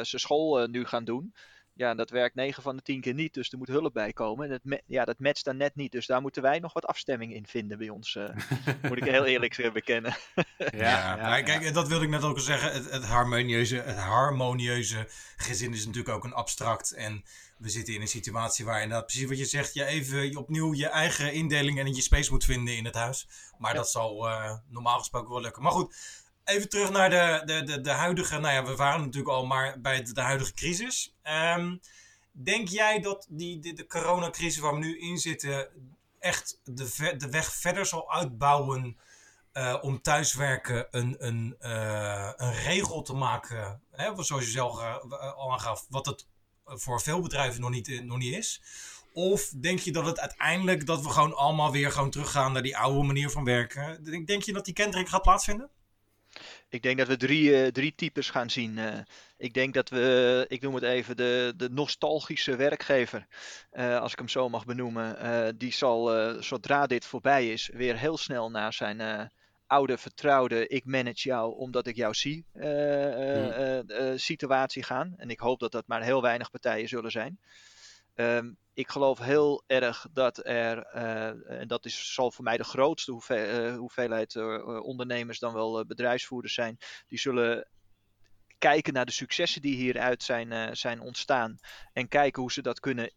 [0.06, 1.34] zijn school nu gaan doen.
[1.76, 4.46] Ja, dat werkt 9 van de 10 keer niet, dus er moet hulp bij komen.
[4.46, 6.86] En het, ma- ja, dat matcht dan net niet, dus daar moeten wij nog wat
[6.86, 8.16] afstemming in vinden bij ons.
[8.16, 8.28] eh,
[8.88, 10.16] moet ik heel eerlijk bekennen.
[10.76, 12.72] Ja, maar kijk, dat wilde ik net ook al zeggen.
[12.72, 16.92] Het, het, harmonieuze, het harmonieuze gezin is natuurlijk ook een abstract.
[16.92, 17.24] En
[17.58, 20.86] we zitten in een situatie waar inderdaad precies wat je zegt, je even opnieuw je
[20.88, 23.28] eigen indeling en je space moet vinden in het huis.
[23.58, 23.76] Maar Ja.
[23.76, 25.62] dat zal eh, normaal gesproken wel lukken.
[25.62, 25.96] Maar goed,
[26.44, 29.80] even terug naar de, de, de, de huidige, nou ja, we waren natuurlijk al maar
[29.80, 31.14] bij de, de huidige crisis.
[31.22, 31.76] Ehm,
[32.32, 35.68] denk jij dat die, de, coronacrisis waar we nu in zitten
[36.18, 38.96] echt de, de weg verder zal uitbouwen
[39.52, 43.80] eh, om thuiswerken een, een, eh, een regel te maken.
[43.90, 46.26] Hè, zoals je zelf eh, al aangaf, wat het
[46.64, 48.62] voor veel bedrijven nog niet, nog niet is.
[49.12, 52.76] Of denk je dat het uiteindelijk dat we gewoon allemaal weer gewoon teruggaan naar die
[52.76, 54.04] oude manier van werken?
[54.04, 55.70] Denk, denk je dat die kentering gaat plaatsvinden?
[56.74, 58.78] Ik denk dat we drie, eh, drie types gaan zien.
[58.78, 58.98] eh.
[59.36, 63.26] ik denk dat we, ik noem het even, de, de nostalgische werkgever,
[63.70, 66.10] eh, als ik hem zo mag benoemen, die zal,
[66.42, 69.30] zodra dit voorbij is, weer heel snel naar zijn
[69.66, 74.18] oude vertrouwde ik manage jou omdat ik jou zie Hmm.
[74.18, 75.14] situatie gaan.
[75.16, 77.38] En ik hoop dat dat maar heel weinig partijen zullen zijn.
[78.14, 82.64] Ehm, ik geloof heel erg dat er, eh, en dat is, zal voor mij de
[82.64, 87.68] grootste eh, hoeveelheid eh, ondernemers dan wel bedrijfsvoerders zijn, die zullen
[88.58, 91.58] kijken naar de successen die hieruit zijn, zijn ontstaan
[91.92, 93.12] en kijken hoe ze dat kunnen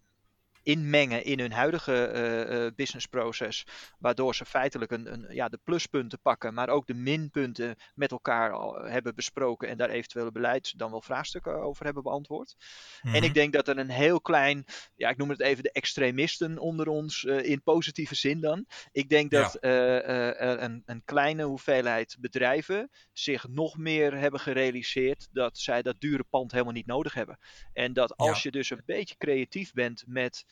[0.68, 3.66] inmengen in hun huidige eh, eh, businessproces,
[4.00, 8.52] waardoor ze feitelijk een, een, ja, de pluspunten pakken, maar ook de minpunten met elkaar
[8.52, 12.56] al hebben besproken en daar eventuele beleids dan wel vraagstukken over hebben beantwoord.
[13.02, 13.16] Mhm.
[13.16, 16.58] En ik denk dat er een heel klein, ja, ik noem het even de extremisten
[16.58, 18.66] onder ons, eh, in positieve zin dan.
[18.92, 19.42] Ik denk Ja.
[19.42, 26.00] dat er een, een kleine hoeveelheid bedrijven zich nog meer hebben gerealiseerd dat zij dat
[26.00, 27.38] dure pand helemaal niet nodig hebben.
[27.74, 28.40] En dat als Ja.
[28.44, 30.46] je dus een beetje creatief bent met.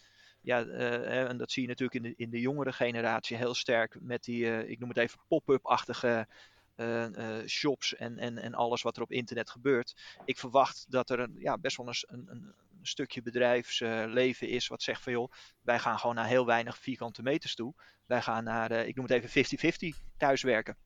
[0.45, 3.97] Ja, eh, en dat zie je natuurlijk in de, in de jongere generatie heel sterk
[4.01, 6.27] met die, eh, ik noem het even pop-up-achtige
[6.75, 7.08] eh,
[7.45, 9.95] shops en, en, en alles wat er op internet gebeurt.
[10.25, 15.01] Ik verwacht dat er een, ja, best wel een, een, stukje bedrijfsleven is wat zegt
[15.01, 15.31] van joh,
[15.62, 17.73] wij gaan gewoon naar heel weinig vierkante meters toe.
[18.05, 20.77] Wij gaan naar, ik noem het even 50-50 thuiswerken.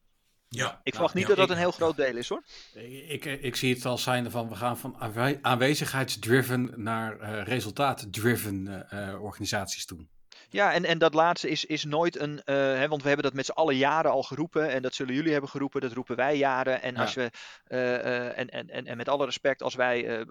[0.50, 0.80] Ja.
[0.84, 2.44] Ik verwacht niet ja, dat dat ik- een heel groot deel is hoor.
[2.74, 4.96] Ik, ik, ik zie het als zijnde van we gaan van
[5.42, 10.08] aanwezigheidsdriven naar eh resultaat-driven eh, eh, organisaties toe.
[10.52, 12.44] Ja, en, en dat laatste is, is nooit een.
[12.44, 14.70] eh, hè, want we hebben dat met z'n allen jaren al geroepen.
[14.70, 16.82] En dat zullen jullie hebben geroepen, dat roepen wij jaren.
[16.82, 17.02] En, Ja.
[17.02, 17.32] als we,
[17.64, 20.26] eh, eh, en, en, en, en met alle respect, als wij.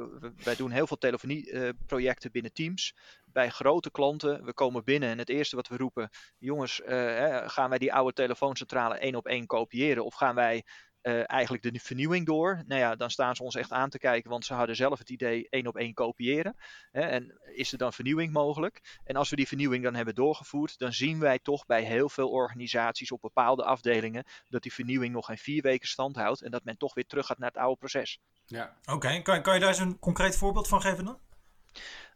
[0.44, 2.94] wij doen heel veel telefonieprojecten binnen teams.
[3.24, 4.44] Bij grote klanten.
[4.44, 6.10] We komen binnen en het eerste wat we roepen.
[6.38, 10.04] Jongens, hè, gaan wij die oude telefooncentrale één op één kopiëren?
[10.04, 10.64] Of gaan wij.
[11.08, 12.62] Eh, eigenlijk de vernieuwing door.
[12.66, 15.10] Nou ja, dan staan ze ons echt aan te kijken, want ze hadden zelf het
[15.10, 16.56] idee één op één kopiëren.
[16.90, 18.98] Hè, en is er dan vernieuwing mogelijk?
[19.04, 22.28] En als we die vernieuwing dan hebben doorgevoerd, dan zien wij toch bij heel veel
[22.28, 26.64] organisaties op bepaalde afdelingen dat die vernieuwing nog geen vier weken stand houdt en dat
[26.64, 28.18] men toch weer terug gaat naar het oude proces.
[28.46, 28.76] Ja.
[28.84, 31.18] Oké, kan, kan je daar eens een concreet voorbeeld van geven dan?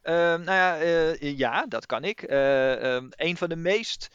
[0.03, 2.23] Ehm, nou ja, eh, ja, dat kan ik.
[2.23, 4.09] Eh, ehm, een van de meest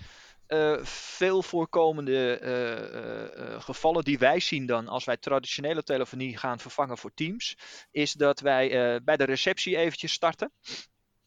[0.47, 6.60] eh, veel voorkomende eh, eh, gevallen die wij zien dan als wij traditionele telefonie gaan
[6.60, 7.57] vervangen voor Teams,
[7.91, 8.69] is dat wij
[9.03, 10.51] bij de receptie eventjes starten.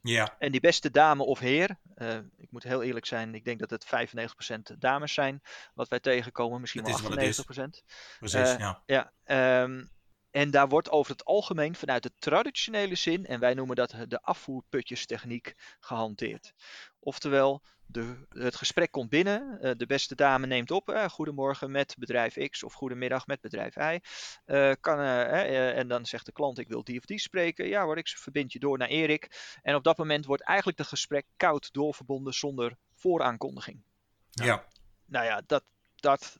[0.03, 1.77] Ja, En die beste dame of heer,
[2.37, 3.87] ik moet heel eerlijk zijn, ik denk dat het
[4.75, 5.41] 95% dames zijn,
[5.75, 7.39] wat wij tegenkomen, misschien wel is wat het is.
[7.39, 7.85] 98%.
[8.19, 8.57] precies.
[8.57, 8.83] Ja.
[8.87, 9.85] Ja, ehm,
[10.31, 14.23] en daar wordt over het algemeen vanuit de traditionele zin, en wij noemen dat de
[14.23, 16.53] afvoerputjestechniek, gehanteerd.
[16.99, 21.95] Oftewel, de, het gesprek komt binnen, eh, de beste dame neemt op, eh, goedemorgen met
[21.99, 24.01] bedrijf X of goedemiddag met bedrijf Y.
[24.45, 27.69] Eh, kan, eh, en dan zegt de klant, ik wil die of die spreken.
[27.69, 29.59] Ja hoor, ik verbind je door naar Erik.
[29.63, 33.83] En op dat moment wordt eigenlijk het gesprek koud doorverbonden zonder vooraankondiging.
[34.31, 34.65] ja.
[35.07, 35.65] Nou ja, dat,
[35.97, 36.40] dat,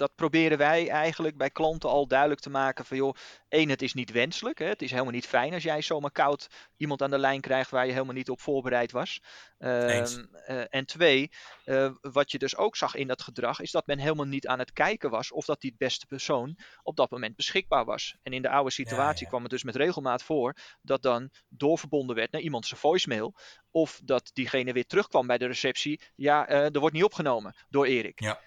[0.00, 3.14] dat proberen wij eigenlijk bij klanten al duidelijk te maken van joh,
[3.48, 4.58] één, het is niet wenselijk.
[4.58, 4.66] Hè?
[4.66, 7.86] Het is helemaal niet fijn als jij zomaar koud iemand aan de lijn krijgt waar
[7.86, 9.22] je helemaal niet op voorbereid was.
[9.58, 11.30] Ehm, eh, en twee,
[11.64, 14.58] eh, wat je dus ook zag in dat gedrag, is dat men helemaal niet aan
[14.58, 18.16] het kijken was of dat die beste persoon op dat moment beschikbaar was.
[18.22, 19.28] En in de oude situatie ja.
[19.28, 23.34] kwam het dus met regelmaat voor dat dan doorverbonden werd naar iemand zijn voicemail.
[23.70, 26.00] Of dat diegene weer terugkwam bij de receptie.
[26.14, 28.20] Ja, eh, er wordt niet opgenomen door Erik.
[28.20, 28.40] Ja.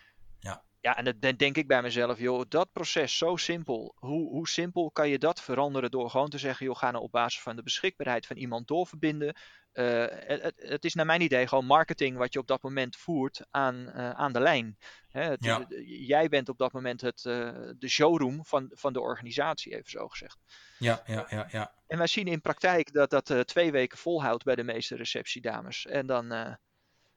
[0.83, 0.97] Ja.
[0.97, 3.93] En dan denk ik bij mezelf, joh, dat proces zo simpel.
[3.95, 7.11] Hoe, hoe simpel kan je dat veranderen door gewoon te zeggen, joh, ga nou op
[7.11, 9.33] basis van de beschikbaarheid van iemand doorverbinden.
[9.71, 13.45] Eh, het, het- is naar mijn idee gewoon marketing wat je op dat moment voert
[13.51, 14.77] aan, eh, aan de lijn.
[15.07, 15.65] Hè, het- Ja.
[15.85, 20.07] Jij bent op dat moment het, eh, de showroom van, van de organisatie, even zo
[20.07, 20.37] gezegd.
[20.77, 21.73] Ja, ja, ja, ja.
[21.87, 25.85] En wij zien in praktijk dat dat twee weken volhoudt bij de meeste receptiedames.
[25.85, 26.57] En dan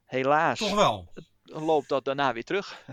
[0.04, 1.12] helaas Toch wel.
[1.46, 2.84] Loopt dat daarna weer terug.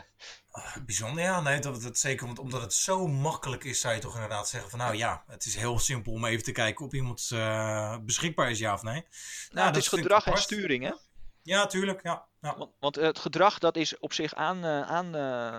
[0.86, 1.42] Bijzonder, ja.
[1.42, 2.26] Nee, dat, dat zeker.
[2.26, 4.80] Want omdat het zo makkelijk is, zou je toch inderdaad zeggen van...
[4.80, 8.60] Nou ja, het is heel simpel om even te kijken of iemand eh, beschikbaar is,
[8.60, 8.94] ja of nee.
[8.94, 10.92] Nou, het dat is gedrag en sturing, hè?
[11.42, 12.04] Ja, tuurlijk.
[12.04, 12.26] Ja.
[12.42, 12.58] ja.
[12.58, 15.56] Want, want het gedrag dat is op zich aan, eh, aan, eh,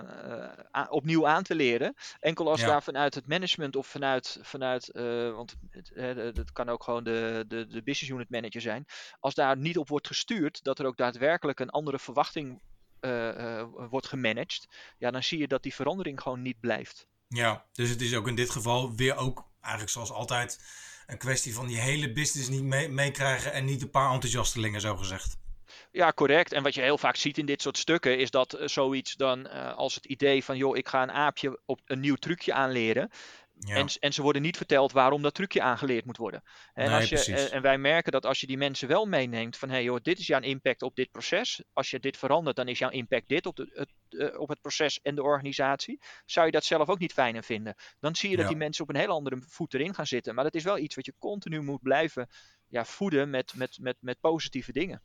[0.71, 1.95] eh, opnieuw aan te leren.
[2.19, 2.67] Enkel als Ja.
[2.67, 7.03] daar vanuit het management of vanuit, vanuit eh, want het, eh, het kan ook gewoon
[7.03, 8.85] de, de, de business unit manager zijn.
[9.19, 12.74] Als daar niet op wordt gestuurd, dat er ook daadwerkelijk een andere verwachting eh, eh,
[13.89, 14.67] wordt gemanaged.
[14.97, 17.07] Ja, dan zie je dat die verandering gewoon niet blijft.
[17.27, 20.59] Ja, dus het is ook in dit geval weer ook eigenlijk zoals altijd
[21.07, 24.95] een kwestie van die hele business niet mee- meekrijgen en niet een paar enthousiastelingen zo
[24.95, 25.37] gezegd.
[25.91, 26.51] Ja, correct.
[26.51, 29.47] En wat je heel vaak ziet in dit soort stukken is dat eh, zoiets dan
[29.47, 33.09] eh, als het idee van joh, ik ga een aapje op een nieuw trucje aanleren.
[33.59, 33.75] Ja.
[33.75, 36.43] En, en ze worden niet verteld waarom dat trucje aangeleerd moet worden.
[36.73, 37.45] En, Nee, als je, precies.
[37.45, 39.99] en, en wij merken dat als je die mensen wel meeneemt van hé hey joh,
[40.01, 41.63] dit is jouw impact op dit proces.
[41.73, 44.61] Als je dit verandert, dan is jouw impact dit op, de, het, eh, op het
[44.61, 45.99] proces en de organisatie.
[46.25, 47.75] Zou je dat zelf ook niet fijner vinden?
[47.99, 48.51] Dan zie je dat Ja.
[48.51, 50.35] die mensen op een hele andere voet erin gaan zitten.
[50.35, 52.29] Maar dat is wel iets wat je continu moet blijven
[52.67, 55.01] ja, voeden met, met, met, met positieve dingen.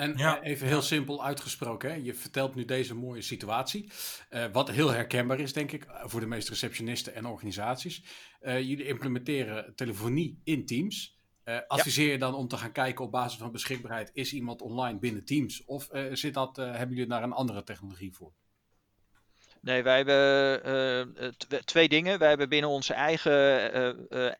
[0.00, 0.40] En Ja.
[0.42, 1.96] eh, even heel simpel uitgesproken, hè?
[1.96, 3.90] je vertelt nu deze mooie situatie.
[4.28, 8.02] eh, wat heel herkenbaar is, denk ik, eh, voor de meeste receptionisten en organisaties.
[8.40, 11.18] Eh, jullie implementeren telefonie in Teams.
[11.66, 15.24] Adviseer je dan om te gaan kijken op basis van beschikbaarheid, is iemand online binnen
[15.24, 15.64] Teams?
[15.64, 18.32] Of zit dat, hebben jullie daar een andere technologie voor?
[19.60, 22.18] Nee, wij hebben tw- twee dingen.
[22.18, 23.72] Wij hebben binnen onze eigen
[24.08, 24.32] eh,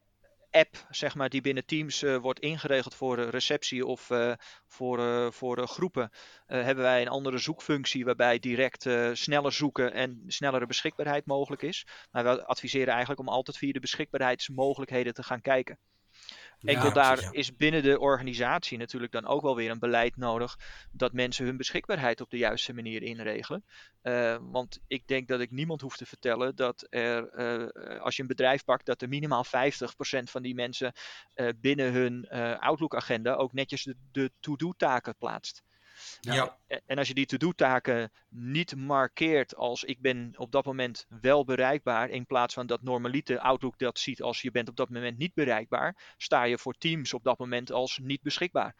[0.50, 4.32] app, zeg maar, die binnen Teams eh, wordt ingeregeld voor receptie of eh,
[4.66, 6.10] voor, eh, voor groepen,
[6.46, 8.82] hebben wij een andere zoekfunctie waarbij direct
[9.12, 11.86] sneller zoeken en snellere beschikbaarheid mogelijk is.
[12.10, 15.78] Maar we adviseren eigenlijk om altijd via de beschikbaarheidsmogelijkheden te gaan kijken.
[16.62, 17.38] Enkel Ja, daar precies, ja.
[17.38, 20.58] is binnen de organisatie natuurlijk dan ook wel weer een beleid nodig
[20.92, 23.64] dat mensen hun beschikbaarheid op de juiste manier inregelen.
[24.02, 28.22] Eh, want ik denk dat ik niemand hoef te vertellen dat er, eh, als je
[28.22, 30.92] een bedrijf pakt, dat er minimaal 50% van die mensen
[31.34, 32.28] eh, binnen hun
[32.60, 35.62] Outlook-agenda ook netjes de, de to-do-taken plaatst.
[36.20, 36.56] Ja.
[36.86, 42.08] En- als je die to-do-taken niet markeert als ik ben op dat moment wel bereikbaar,
[42.08, 45.34] in plaats van dat normalite Outlook dat ziet als je bent op dat moment niet
[45.34, 48.74] bereikbaar, sta je voor Teams op dat moment als niet beschikbaar.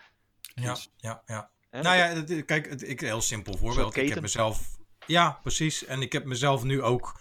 [0.54, 1.50] Ja, ja, ja.
[1.70, 1.82] Hè?
[1.82, 3.96] Nou ja, dat- kijk, het- ik, heel simpel voorbeeld.
[3.96, 4.78] Ik heb mezelf.
[5.06, 5.84] Ja, precies.
[5.84, 7.20] En ik heb mezelf nu ook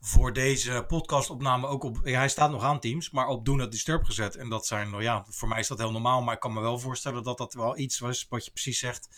[0.00, 2.00] voor deze podcastopname ook op.
[2.04, 4.36] Ja, hij staat nog aan Teams, maar op Do Not Disturb gezet.
[4.36, 6.22] En dat zijn, nou ja, voor mij is dat heel normaal.
[6.22, 9.08] Maar ik kan me wel voorstellen dat dat wel iets was wat je precies zegt.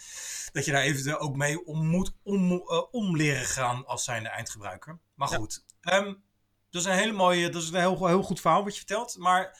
[0.52, 4.28] Dat je daar eventueel ook mee om moet om, eh, om leren gaan als zijnde
[4.28, 4.98] eindgebruiker.
[5.14, 5.36] Maar Ja.
[5.36, 5.64] goed.
[5.80, 6.14] Ehm,
[6.70, 9.16] dat is een hele mooie, dat is een heel, heel goed verhaal wat je vertelt.
[9.18, 9.58] Maar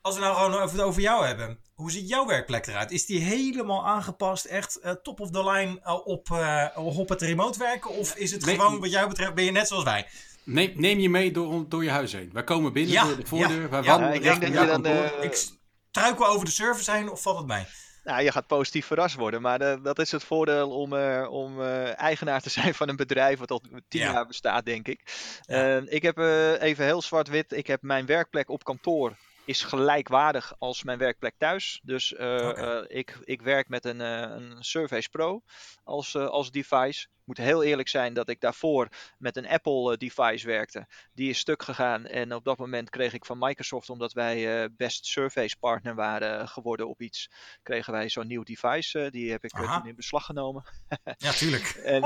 [0.00, 1.60] als we nou gewoon even het over jou hebben.
[1.76, 2.90] Hoe ziet jouw werkplek eruit?
[2.90, 6.66] Is die helemaal aangepast, echt eh, top of the line eh, op, eh,
[6.98, 7.90] op het remote werken?
[7.90, 8.54] Of is het Nee.
[8.54, 10.06] gewoon, wat jou betreft, ben je net zoals wij?
[10.44, 12.30] Neem, neem je mee door, door je huis heen.
[12.32, 13.86] Wij komen binnen Ja, door de voordeur, ja, wij ja.
[13.86, 15.48] wandelen Ja, ik denk dat je dan, eh, Ik
[15.90, 17.64] struikel over de service heen of valt het mee?
[18.04, 22.00] Nou, je gaat positief verrast worden, maar dat is het voordeel om, eh, om eh,
[22.00, 24.12] eigenaar te zijn van een bedrijf wat al tien Ja.
[24.12, 25.00] jaar bestaat, denk ik.
[25.46, 25.82] Ja.
[25.86, 30.82] Ik heb eh, even heel zwart-wit, ik heb mijn werkplek op kantoor is gelijkwaardig als
[30.82, 31.80] mijn werkplek thuis.
[31.82, 35.42] Dus eh, eh, ik, ik werk met een, eh, een Surface Pro
[35.84, 37.06] als, als device.
[37.26, 40.86] Ik moet heel eerlijk zijn dat ik daarvoor met een Apple eh, device werkte.
[41.14, 44.68] Die is stuk gegaan en op dat moment kreeg ik van Microsoft, omdat wij eh,
[44.76, 47.30] best Surface partner waren eh, geworden op iets,
[47.62, 49.08] kregen wij zo'n nieuw device.
[49.10, 49.78] die heb ik Aha.
[49.78, 50.64] toen in beslag genomen.
[51.18, 51.64] Ja, tuurlijk.
[51.84, 52.02] En,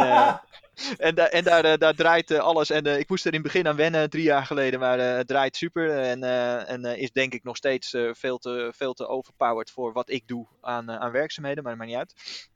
[0.98, 2.70] en, da- en daar, daar draait alles.
[2.70, 4.80] En ik moest er in het begin aan wennen, drie jaar geleden.
[4.80, 5.98] Maar het draait super.
[5.98, 6.22] En,
[6.66, 10.46] en is denk ik nog steeds veel, te, veel te overpowered voor wat ik doe
[10.60, 11.62] aan, aan werkzaamheden.
[11.62, 12.48] Maar dat maakt niet uit.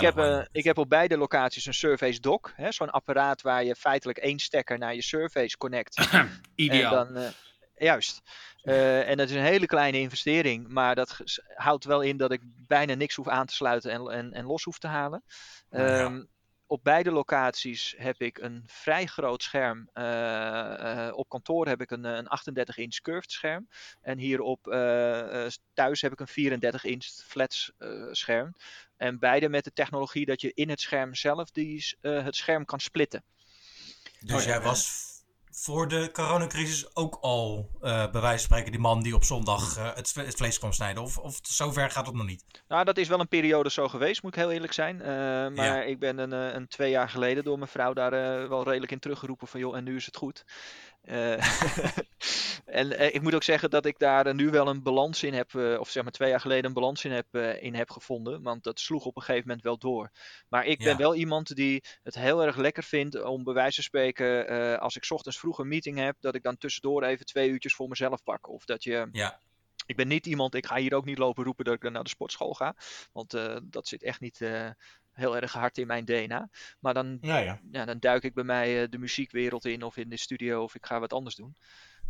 [0.00, 2.52] heb, eh, ik heb op beide locaties een Surface Dock.
[2.56, 6.08] hè, Zo'n apparaat waar je feitelijk één stekker naar je Surface connect.
[6.54, 7.06] Ideaal.
[7.06, 7.30] En dan, eh,
[7.76, 8.22] juist.
[8.62, 11.18] Eh, en dat is een hele kleine investering, maar dat
[11.54, 14.64] houdt wel in dat ik bijna niks hoef aan te sluiten en, en, en los
[14.64, 15.24] hoef te halen.
[15.70, 16.26] Nou ja.
[16.68, 19.88] Op beide locaties heb ik een vrij groot scherm.
[19.92, 23.68] Eh, eh, op kantoor heb ik een, eh, een 38 inch curved scherm.
[24.02, 28.54] En hier op eh, eh, thuis heb ik een 34 inch flat eh, scherm.
[28.96, 32.64] En beide met de technologie dat je in het scherm zelf die, eh, het scherm
[32.64, 33.24] kan splitten.
[34.20, 35.15] Dus Oh ja, jij was
[35.58, 39.76] voor de coronacrisis ook al, eh bij wijze van spreken, die man die op zondag
[39.76, 41.02] eh, het, vlees kwam snijden?
[41.02, 42.44] Of, of zover gaat het nog niet?
[42.68, 45.00] Nou, dat is wel een periode zo geweest, moet ik heel eerlijk zijn.
[45.00, 45.82] Eh, maar Ja.
[45.82, 48.10] ik ben een, een twee jaar geleden door mijn vrouw daar
[48.48, 50.44] wel redelijk in teruggeroepen van joh, en nu is het goed.
[51.06, 51.32] Eh,
[52.80, 55.34] en eh, ik moet ook zeggen dat ik daar eh, nu wel een balans in
[55.34, 58.42] heb, of zeg maar twee jaar geleden een balans in heb, in heb gevonden.
[58.42, 60.10] Want dat sloeg op een gegeven moment wel door.
[60.48, 63.84] Maar ik ben wel iemand die het heel erg lekker vindt om bij wijze van
[63.84, 67.50] spreken, als ik 's ochtends vroeg een meeting heb, dat ik dan tussendoor even twee
[67.50, 68.48] uurtjes voor mezelf pak.
[68.48, 69.40] Of dat je Ja.
[69.86, 72.08] ik ben niet iemand, ik ga hier ook niet lopen roepen dat ik naar de
[72.08, 72.74] sportschool ga.
[73.12, 73.30] Want
[73.62, 74.40] dat zit echt niet
[75.16, 76.48] heel erg hard in mijn DNA.
[76.80, 77.60] Maar dan, Ja, ja.
[77.70, 80.74] ja, dan duik ik bij mij eh, de muziekwereld in of in de studio of
[80.74, 81.56] ik ga wat anders doen.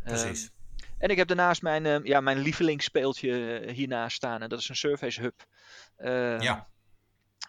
[0.05, 0.45] Precies.
[0.45, 0.57] Ehm,
[0.99, 4.43] en ik heb daarnaast mijn, eh, ja, mijn lievelingsspeeltje eh, hiernaast staan.
[4.43, 5.47] En dat is een Surface Hub.
[5.97, 6.69] Ehm, Ja.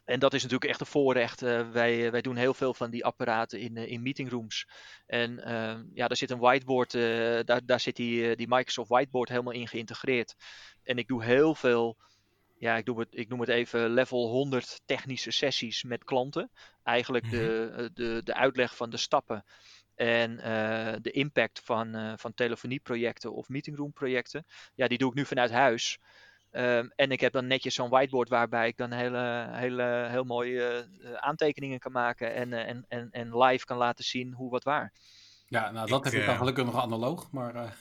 [0.06, 1.41] En dat is natuurlijk echt een voorrecht.
[1.41, 4.67] Eh, wij, wij doen heel veel van die apparaten in, in meetingrooms.
[5.06, 5.36] En
[5.93, 6.91] ja, daar zit een whiteboard,
[7.48, 10.36] daar, daar zit die, die Microsoft Whiteboard helemaal in geïntegreerd.
[10.84, 11.98] En ik doe heel veel,
[12.58, 16.52] ja, ik, doe het, ik noem het even level 100 technische sessies met klanten.
[16.84, 19.43] Eigenlijk de, eh, de, de uitleg van de stappen
[19.98, 24.46] en eh, de impact van, eh, van telefonieprojecten of meetingroomprojecten.
[24.76, 26.00] Ja, die doe ik nu vanuit huis.
[26.52, 30.89] Ehm, en ik heb dan netjes zo'n whiteboard waarbij ik dan hele, hele, heel mooie
[31.02, 34.93] eh, aantekeningen kan maken en, en, en, en live kan laten zien hoe wat waar.
[35.50, 37.56] Ja, nou dat Ik, heb ik dan eh, gelukkig nog analoog, maar...
[37.56, 37.72] eh,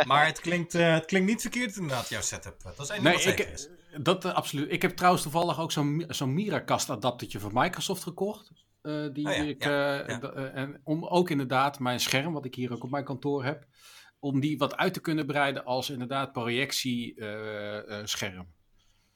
[0.06, 2.62] Maar het klinkt, eh, het klinkt niet verkeerd inderdaad, jouw setup.
[2.62, 3.68] Dat is één ding nee, wat ik, is.
[4.00, 4.72] dat absoluut.
[4.72, 8.50] Ik heb trouwens toevallig ook zo'n zo'n Miracast adaptertje van Microsoft gekocht.
[8.82, 10.18] eh, die Oh ja, ik, ja, ja.
[10.18, 13.64] d- en om ook inderdaad mijn scherm, wat ik hier ook op mijn kantoor heb,
[14.18, 18.46] om die wat uit te kunnen breiden als inderdaad projectiescherm.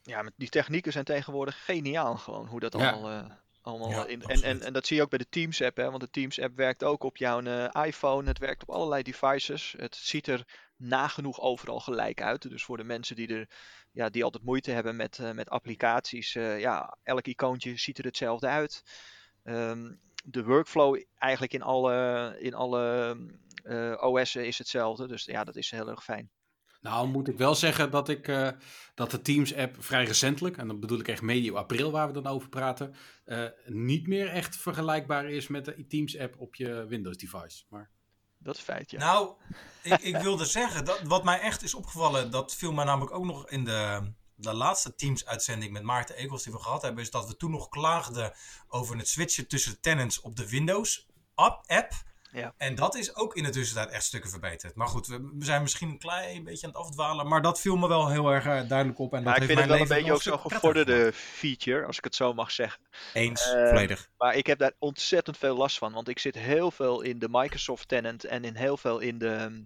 [0.01, 2.91] Ja, met die technieken zijn tegenwoordig geniaal gewoon, hoe dat Ja.
[2.91, 3.39] allemaal...
[3.61, 5.89] allemaal Ja, in, en, en, en dat zie je ook bij de Teams app, hè?
[5.89, 9.73] want de Teams app werkt ook op jouw eh, iPhone, het werkt op allerlei devices.
[9.77, 10.45] Het ziet er
[10.75, 12.49] nagenoeg overal gelijk uit.
[12.49, 13.49] Dus voor de mensen die, er,
[13.91, 18.05] ja, die altijd moeite hebben met, eh, met applicaties, eh, ja, elk icoontje ziet er
[18.05, 18.83] hetzelfde uit.
[19.43, 19.93] Ehm,
[20.23, 23.17] de workflow eigenlijk in alle, in alle
[23.99, 26.29] OS'en is hetzelfde, dus ja, dat is heel erg fijn.
[26.81, 28.49] Nou, moet ik wel zeggen dat ik eh,
[28.95, 32.27] dat de Teams-app vrij recentelijk, en dan bedoel ik echt medio april waar we dan
[32.27, 37.63] over praten, eh, niet meer echt vergelijkbaar is met de Teams-app op je Windows-device.
[37.69, 37.89] Maar
[38.37, 38.99] Dat is feit, ja.
[38.99, 39.35] Nou,
[39.83, 43.25] ik, ik wilde zeggen, dat, wat mij echt is opgevallen, dat viel mij namelijk ook
[43.25, 47.27] nog in de, de laatste Teams-uitzending met Maarten Egels die we gehad hebben, is dat
[47.27, 48.33] we toen nog klaagden
[48.67, 51.93] over het switchen tussen tenants op de Windows-app.
[52.31, 52.53] Ja.
[52.57, 54.75] En dat is ook in de tussentijd echt stukken verbeterd.
[54.75, 57.75] Maar goed, we, we zijn misschien een klein beetje aan het afdwalen, maar dat viel
[57.75, 59.13] me wel heel erg eh, duidelijk op.
[59.13, 61.85] En dat Maar ik heeft vind het mijn wel een beetje ook zo'n gevorderde feature,
[61.85, 62.81] als ik het zo mag zeggen.
[63.13, 64.09] Eens, Eh, volledig.
[64.17, 67.27] Maar ik heb daar ontzettend veel last van, want ik zit heel veel in de
[67.31, 69.65] Microsoft tenant en in heel veel in, de,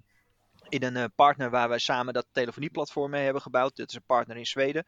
[0.69, 3.75] in een eh, partner waar wij samen dat telefonieplatform mee hebben gebouwd.
[3.75, 4.85] Dit is een partner in Zweden.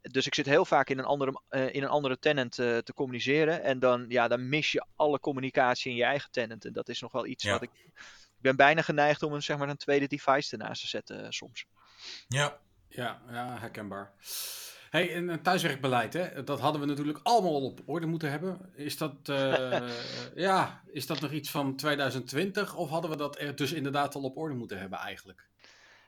[0.00, 2.94] Dus ik zit heel vaak in een andere, eh, in een andere tenant eh, te
[2.94, 3.62] communiceren.
[3.62, 6.64] En dan, ja, dan mis je alle communicatie in je eigen tenant.
[6.64, 7.50] En dat is nog wel iets Ja.
[7.50, 7.70] wat ik.
[8.36, 11.66] Ik ben bijna geneigd om een, zeg maar, een tweede device ernaast te zetten soms.
[12.28, 14.12] Ja, ja, ja herkenbaar.
[14.90, 18.58] Hey, en thuiswerkbeleid, hè, dat hadden we natuurlijk allemaal al op orde moeten hebben.
[18.74, 19.88] Is dat, eh,
[20.34, 24.22] ja, is dat nog iets van 2020 of hadden we dat er dus inderdaad al
[24.22, 25.48] op orde moeten hebben eigenlijk?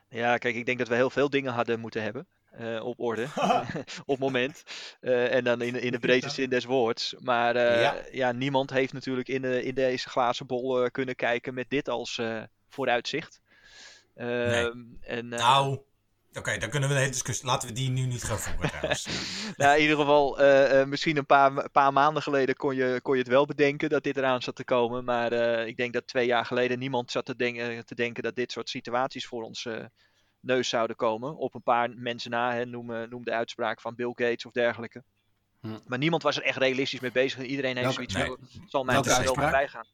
[0.09, 2.27] Ja, kijk, ik denk dat we heel veel dingen hadden moeten hebben.
[2.51, 3.27] eh, op orde,
[4.05, 4.63] op moment.
[4.99, 7.15] Eh, en dan in, in de breedste zin des woords.
[7.19, 7.95] Maar Ja.
[8.11, 8.31] ja.
[8.31, 12.21] niemand heeft natuurlijk in, de, in deze glazen bol kunnen kijken met dit als
[12.69, 13.41] vooruitzicht.
[14.15, 15.79] Ehm, en, nou,
[16.37, 19.07] oké, dan kunnen we de hele discussie, laten we die nu niet gaan voeren trouwens.
[19.57, 23.13] nou, in ieder geval, eh, eh, misschien een paar, paar maanden geleden kon je, kon
[23.13, 25.03] je het wel bedenken dat dit eraan zat te komen.
[25.03, 28.35] Maar eh, ik denk dat twee jaar geleden niemand zat te, denken te denken dat
[28.35, 29.67] dit soort situaties voor ons
[30.39, 31.35] neus zouden komen.
[31.35, 35.03] Op een paar mensen na, hè, noem, noem de uitspraak van Bill Gates of dergelijke.
[35.61, 35.79] Hm.
[35.85, 37.43] Maar niemand was er echt realistisch mee bezig.
[37.43, 38.25] Iedereen heeft Welke- zoiets nee.
[38.25, 39.85] van, zal mij toch wel voorbij gaan.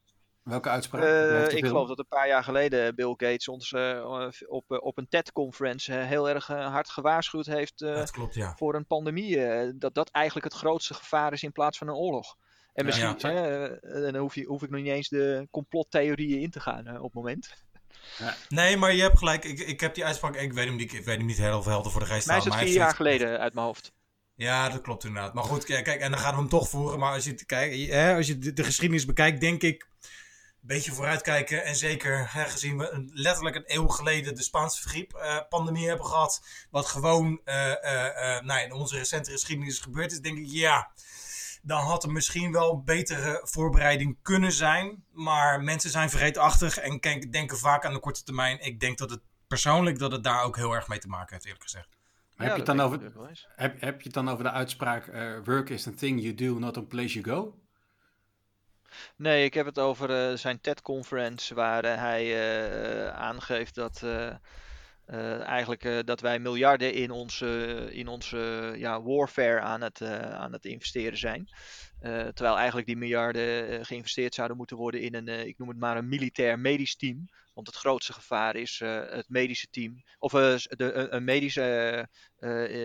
[0.42, 1.02] Welke uitspraak?
[1.02, 5.08] Eh, ik geloof dat een paar jaar geleden Bill Gates ons eh, op, op een
[5.08, 8.54] TED-conference eh, heel erg hard gewaarschuwd heeft eh, dat klopt, ja.
[8.56, 9.44] voor een pandemie.
[9.44, 12.36] eh, dat dat eigenlijk het grootste gevaar is in plaats van een oorlog.
[12.74, 13.42] En Ja, misschien ja.
[13.42, 16.96] hè, eh, dan hoef, je, hoef ik nog niet eens de complottheorieën in te gaan
[16.96, 17.54] op het moment.
[18.48, 19.44] Nee, maar je hebt gelijk.
[19.44, 20.36] Ik, ik heb die uitspraak.
[20.36, 22.26] Ik weet hem niet, ik weet hem niet heel veel helder voor de geest.
[22.26, 23.92] Mij is het vier jaar geleden uit mijn hoofd.
[24.34, 25.34] Ja, dat klopt inderdaad.
[25.34, 26.98] Maar goed, kijk, en dan gaan we hem toch voeren.
[26.98, 29.88] Maar als je, kijk, hè, als je de, de geschiedenis bekijkt, denk ik.
[30.60, 31.64] Een beetje vooruitkijken.
[31.64, 36.46] En zeker hè, gezien we een, letterlijk een eeuw geleden de Spaanse griep-pandemie hebben gehad.
[36.70, 40.20] Wat gewoon eh, eh, eh, nou, in onze recente geschiedenis gebeurd is.
[40.20, 40.90] Denk ik, ja.
[41.62, 45.04] Dan had er misschien wel een betere voorbereiding kunnen zijn.
[45.12, 48.60] Maar mensen zijn vergeetachtig en denken vaak aan de korte termijn.
[48.60, 49.20] Ik denk dat het
[49.50, 51.88] persoonlijk dat het daar ook heel erg mee te maken heeft, eerlijk gezegd.
[52.36, 53.12] heb, je het dan over,
[53.56, 56.58] heb, heb je het dan over de uitspraak eh, work is the thing you do,
[56.58, 57.59] not a place you go?
[59.16, 64.04] Nee, ik heb het over eh, zijn TED-conference waar eh, hij eh, aangeeft dat,
[65.42, 70.02] eigenlijk dat wij miljarden in onze, in onze ja, warfare aan het,
[70.32, 71.48] aan het investeren zijn.
[72.34, 76.08] Terwijl eigenlijk die miljarden geïnvesteerd zouden moeten worden in een, ik noem het maar een
[76.08, 77.28] militair medisch team.
[77.54, 80.02] Want het grootste gevaar is het medische team.
[80.18, 82.08] Of de, een- medische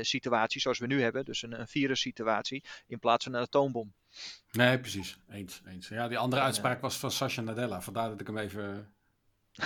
[0.01, 1.25] situatie zoals we nu hebben.
[1.25, 2.63] Dus een, een virussituatie.
[2.87, 3.93] In plaats van een atoombom.
[4.51, 5.17] Nee, precies.
[5.29, 5.87] Eens, eens.
[5.87, 7.81] Ja, die andere uitspraak was van Sasha Nadella.
[7.81, 8.93] Vandaar dat ik hem even,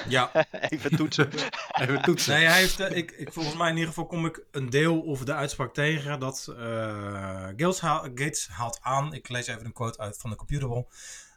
[0.08, 0.32] Ja,
[0.70, 1.30] Even toetsen.
[1.82, 2.34] even toetsen.
[2.34, 5.02] nee, hij heeft, eh, ik, ik, volgens mij in ieder geval kom ik een deel
[5.02, 9.74] of de uitspraak tegen dat eh, Gates, haal- Gates haalt aan, ik lees even een
[9.74, 10.88] quote uit van de Computable,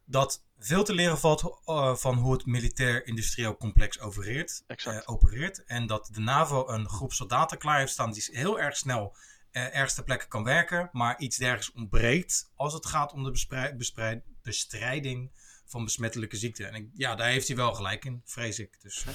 [0.04, 5.04] dat veel te leren valt eh, van hoe het militair-industrieel complex opereert, Exact.
[5.04, 5.64] eh, opereert.
[5.64, 9.16] En dat de NAVO een groep soldaten klaar heeft staan die heel erg snel
[9.52, 15.30] ergens ter plekke kan werken, maar iets dergelijks ontbreekt als het gaat om de bestrijding
[15.66, 16.68] van besmettelijke ziekten.
[16.68, 18.80] En ik, ja, daar heeft hij wel gelijk in, vrees ik.
[18.82, 19.14] Dus, eh,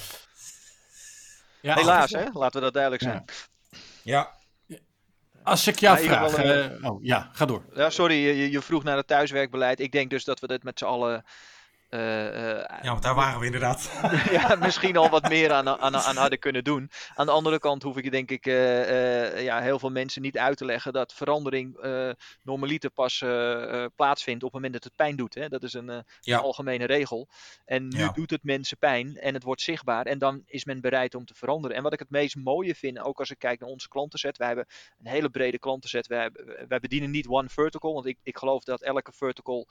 [1.61, 2.23] Ja, Helaas, hè?
[2.31, 3.25] laten we dat duidelijk zijn.
[4.03, 4.35] ja,
[5.43, 6.29] Als ik jou vraag...
[6.31, 7.65] geval, eh, oh, ja, ga door.
[7.73, 9.79] Ja, sorry, je, je vroeg naar het thuiswerkbeleid.
[9.79, 11.23] Ik denk dus dat we dit met z'n allen.
[11.89, 13.91] Eh, eh, ja, want daar waren we inderdaad.
[14.31, 16.91] ja, misschien al wat meer aan, aan, aan hadden kunnen doen.
[17.15, 20.57] Aan de andere kant hoef ik denk ik eh, ja, heel veel mensen niet uit
[20.57, 21.77] te leggen dat verandering
[22.41, 23.17] normaliter pas
[23.95, 25.35] plaatsvindt op het moment dat het pijn doet.
[25.35, 25.49] Hè?
[25.49, 26.37] Dat is een, Ja.
[26.37, 27.27] algemene regel.
[27.65, 28.11] En nu Ja.
[28.11, 31.33] doet het mensen pijn en het wordt zichtbaar en dan is men bereid om te
[31.33, 31.77] veranderen.
[31.77, 34.47] En wat ik het meest mooie vind, ook als ik kijk naar onze klantenset, wij
[34.47, 34.65] hebben
[34.99, 36.07] een hele brede klantenset.
[36.07, 36.29] Wij,
[36.67, 39.67] wij bedienen niet one vertical, want ik, ik geloof dat elke vertical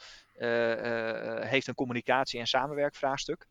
[1.40, 3.46] heeft een communicatie- en samenwerkvraagstuk.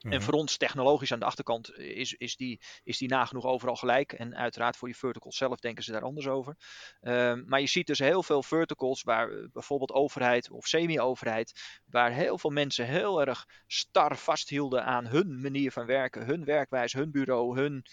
[0.00, 0.12] Mhm.
[0.12, 4.12] En voor ons technologisch aan de achterkant is, is, die, is die nagenoeg overal gelijk.
[4.12, 6.56] En uiteraard voor die verticals zelf denken ze daar anders over.
[7.00, 12.12] Ehm, maar je ziet dus heel veel verticals waar eh, bijvoorbeeld overheid of semi-overheid, waar
[12.12, 17.10] heel veel mensen heel erg star vasthielden aan hun manier van werken, hun werkwijze, hun
[17.10, 17.84] bureau, hun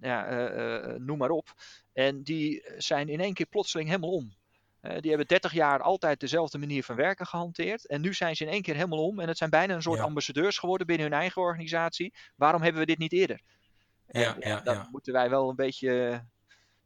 [0.00, 1.54] ja, eh, eh, noem maar op.
[1.92, 4.34] En die zijn in één keer plotseling helemaal om.
[4.88, 7.86] Eh, die hebben 30 jaar altijd dezelfde manier van werken gehanteerd.
[7.86, 9.20] En nu zijn ze in één keer helemaal om.
[9.20, 10.04] En het zijn bijna een soort Ja.
[10.04, 12.14] ambassadeurs geworden binnen hun eigen organisatie.
[12.36, 13.40] Waarom hebben we dit niet eerder?
[14.08, 14.88] Ja, ja, dan ja.
[14.90, 16.18] moeten wij wel een beetje eh,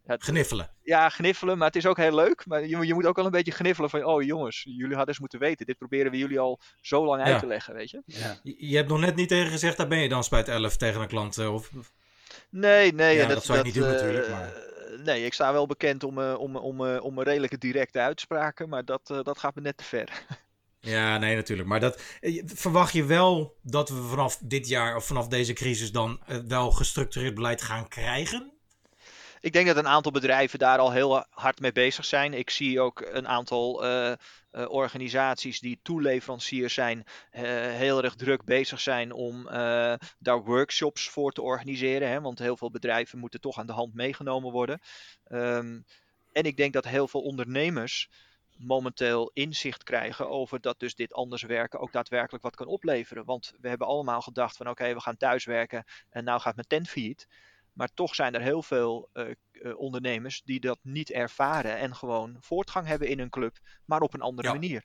[0.05, 0.71] het- Gniffelen.
[0.83, 1.59] ja, gniffelen.
[1.59, 2.47] Maar het is ook heel leuk.
[2.47, 4.05] Maar je, je moet ook wel een beetje gniffelen van...
[4.05, 5.67] Oh jongens, jullie hadden eens moeten weten.
[5.67, 8.03] Dit proberen we jullie al zo lang uit te leggen, weet je.
[8.07, 8.39] Ja.
[8.43, 11.01] Je, je hebt nog net niet tegen gezegd, daar ben je dan spuit 11 tegen
[11.01, 11.39] een klant.
[11.39, 11.71] eh, Of,
[12.51, 13.17] Nee, nee.
[13.17, 14.53] Ja, en dat zou je niet doen natuurlijk, maar-
[15.05, 18.69] Nee, ik sta wel bekend om, eh, om, om, eh, om redelijke directe uitspraken.
[18.69, 20.09] Maar dat, eh, dat gaat me net te ver.
[20.81, 21.69] Ja, nee, natuurlijk.
[21.69, 25.93] Maar dat, eh, verwacht je wel dat we vanaf dit jaar of vanaf deze crisis
[25.93, 28.53] dan eh, wel gestructureerd beleid gaan krijgen?
[29.43, 32.35] Ik denk dat een aantal bedrijven daar al heel hard mee bezig zijn.
[32.35, 34.17] Ik zie ook een aantal eh, eh,
[34.69, 39.45] organisaties die toeleveranciers zijn, eh, heel erg druk bezig zijn om
[40.19, 42.09] daar workshops voor te organiseren.
[42.09, 42.21] Hè?
[42.21, 44.81] Want heel veel bedrijven moeten toch aan de hand meegenomen worden.
[45.25, 45.81] Ehm,
[46.33, 48.09] en ik denk dat heel veel ondernemers
[48.57, 53.25] momenteel inzicht krijgen over dat dus dit anders werken ook daadwerkelijk wat kan opleveren.
[53.25, 56.89] Want we hebben allemaal gedacht van oké, we gaan thuiswerken en nou gaat mijn tent
[56.89, 57.27] failliet.
[57.73, 62.37] Maar toch zijn er heel veel eh, eh, ondernemers die dat niet ervaren en gewoon
[62.41, 64.55] voortgang hebben in hun club, maar op een andere Ja.
[64.55, 64.85] manier.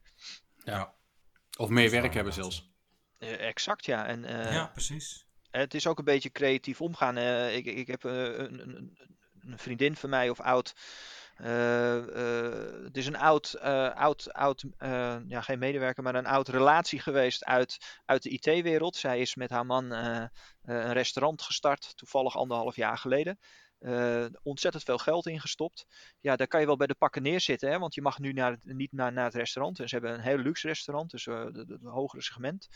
[0.63, 0.93] Ja.
[1.57, 2.73] Of meer werk hebben zelfs.
[3.17, 4.05] Eh, exact, ja.
[4.05, 5.25] En eh, ja, precies.
[5.51, 7.17] het is ook een beetje creatief omgaan.
[7.17, 8.97] Eh, ik, ik heb een, een,
[9.39, 10.73] een vriendin van mij of oud.
[11.35, 14.65] Eh, eh, het is een oud, eh, oud, oud
[15.27, 18.95] ja, geen medewerker, maar een oud relatie geweest uit, uit de IT-wereld.
[18.95, 23.39] Zij is met haar man een restaurant gestart, toevallig anderhalf jaar geleden.
[24.43, 25.85] Ontzettend veel geld ingestopt.
[26.19, 28.51] Ja, daar kan je wel bij de pakken neerzitten, hè, want je mag nu naar,
[28.51, 29.77] het- niet naar, naar het restaurant.
[29.77, 32.67] Ze hebben een heel luxe restaurant, dus de hogere segment.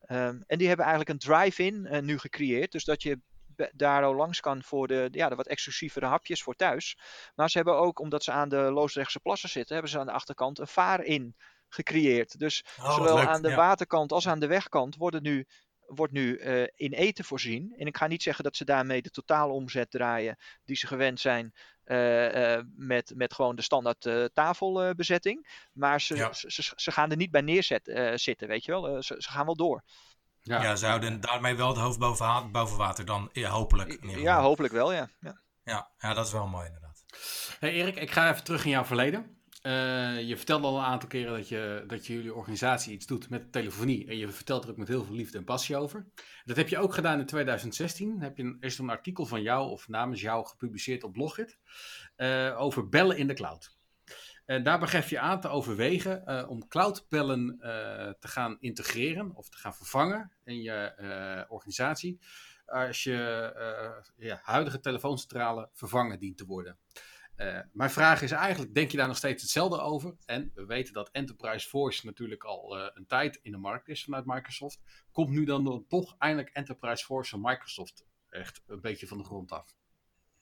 [0.00, 2.72] Ehm, en die hebben eigenlijk een drive-in nu gecreëerd.
[2.72, 3.20] Dus dat je
[3.60, 6.98] be- daar al langs kan voor de, ja, de wat exclusievere hapjes voor thuis.
[7.34, 10.12] Maar ze hebben ook, omdat ze aan de Loosdrechtse plassen zitten, hebben ze aan de
[10.12, 11.36] achterkant een vaar-in
[11.68, 12.38] gecreëerd.
[12.38, 13.56] Dus Oh, zowel leuk, aan de ja.
[13.56, 15.46] waterkant als aan de wegkant worden nu,
[15.86, 17.74] wordt nu eh, in eten voorzien.
[17.76, 21.20] En ik ga niet zeggen dat ze daarmee de totale omzet draaien die ze gewend
[21.20, 21.52] zijn.
[21.84, 25.66] eh, eh, met, met gewoon de standaard tafelbezetting.
[25.72, 26.32] maar ze, Ja.
[26.32, 29.02] ze, ze, ze gaan er niet bij neerzet, eh, zitten, weet je wel.
[29.02, 29.82] Ze, ze gaan wel door.
[30.42, 30.62] Ja.
[30.62, 33.98] Ja, zouden daarmee wel het hoofd boven, boven water dan, ja, hopelijk.
[34.00, 35.08] Ja, hopelijk wel, ja.
[35.20, 35.40] ja.
[35.64, 37.04] ja, ja, dat is wel mooi inderdaad.
[37.58, 39.38] Hey Erik, ik ga even terug in jouw verleden.
[39.62, 43.30] Eh, je vertelde al een aantal keren dat je, dat je jullie organisatie iets doet
[43.30, 44.06] met telefonie.
[44.08, 46.06] En je vertelt er ook met heel veel liefde en passie over.
[46.44, 48.20] Dat heb je ook gedaan in 2016.
[48.20, 51.58] Heb je een, is er een artikel van jou of namens jou gepubliceerd op Blogit.
[52.16, 53.78] eh, over bellen in de cloud.
[54.50, 59.48] En daarbij geef je aan te overwegen eh, om cloudbellen eh, te gaan integreren of
[59.48, 62.20] te gaan vervangen in je eh, organisatie.
[62.66, 66.78] als je huidige telefooncentrale vervangen dient te worden.
[67.72, 70.16] Mijn vraag is eigenlijk, denk je daar nog steeds hetzelfde over?
[70.26, 74.26] En we weten dat Enterprise Voice natuurlijk al een tijd in de markt is vanuit
[74.26, 74.80] Microsoft.
[75.12, 79.52] Komt nu dan toch eindelijk Enterprise Voice van Microsoft echt een beetje van de grond
[79.52, 79.79] af?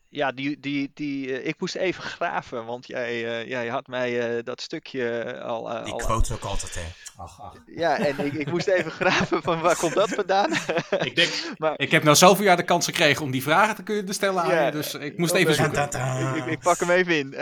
[0.09, 4.36] Ja, die, die, die, uh, ik moest even graven, want jij, uh, jij had mij
[4.36, 5.84] uh, dat stukje al.
[5.84, 6.82] die al, quote ook altijd, hè?
[7.16, 7.54] Ach, ach.
[7.66, 10.52] Ja, en ik, ik moest even graven van waar komt dat vandaan?
[10.98, 13.82] ik, denk, maar, ik heb nou zoveel jaar de kans gekregen om die vragen te
[13.82, 15.88] kunnen stellen aan je, dus ik moest even zoeken.
[16.36, 17.34] Ik, ik, pak hem even in.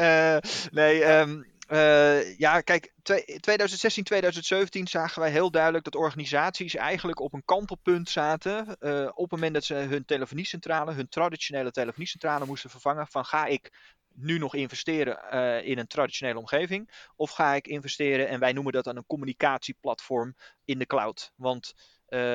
[0.70, 7.32] nee, um, uh, ja, kijk, 2016, 2017 zagen wij heel duidelijk dat organisaties eigenlijk op
[7.32, 8.76] een kantelpunt zaten.
[8.80, 13.06] Uh, op het moment dat ze hun telefoniecentrale, hun traditionele telefoniecentrale moesten vervangen.
[13.06, 13.72] Van ga ik
[14.14, 16.90] nu nog investeren uh, in een traditionele omgeving?
[17.16, 21.32] Of ga ik investeren, en wij noemen dat dan een communicatieplatform in de cloud?
[21.36, 21.74] Want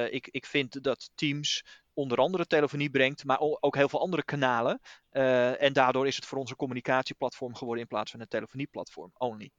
[0.09, 1.63] ik, ik vind dat Teams
[1.93, 4.79] onder andere telefonie brengt, maar ook heel veel andere kanalen.
[5.11, 9.51] Uh, en daardoor is het voor onze communicatieplatform geworden in plaats van een telefonieplatform only.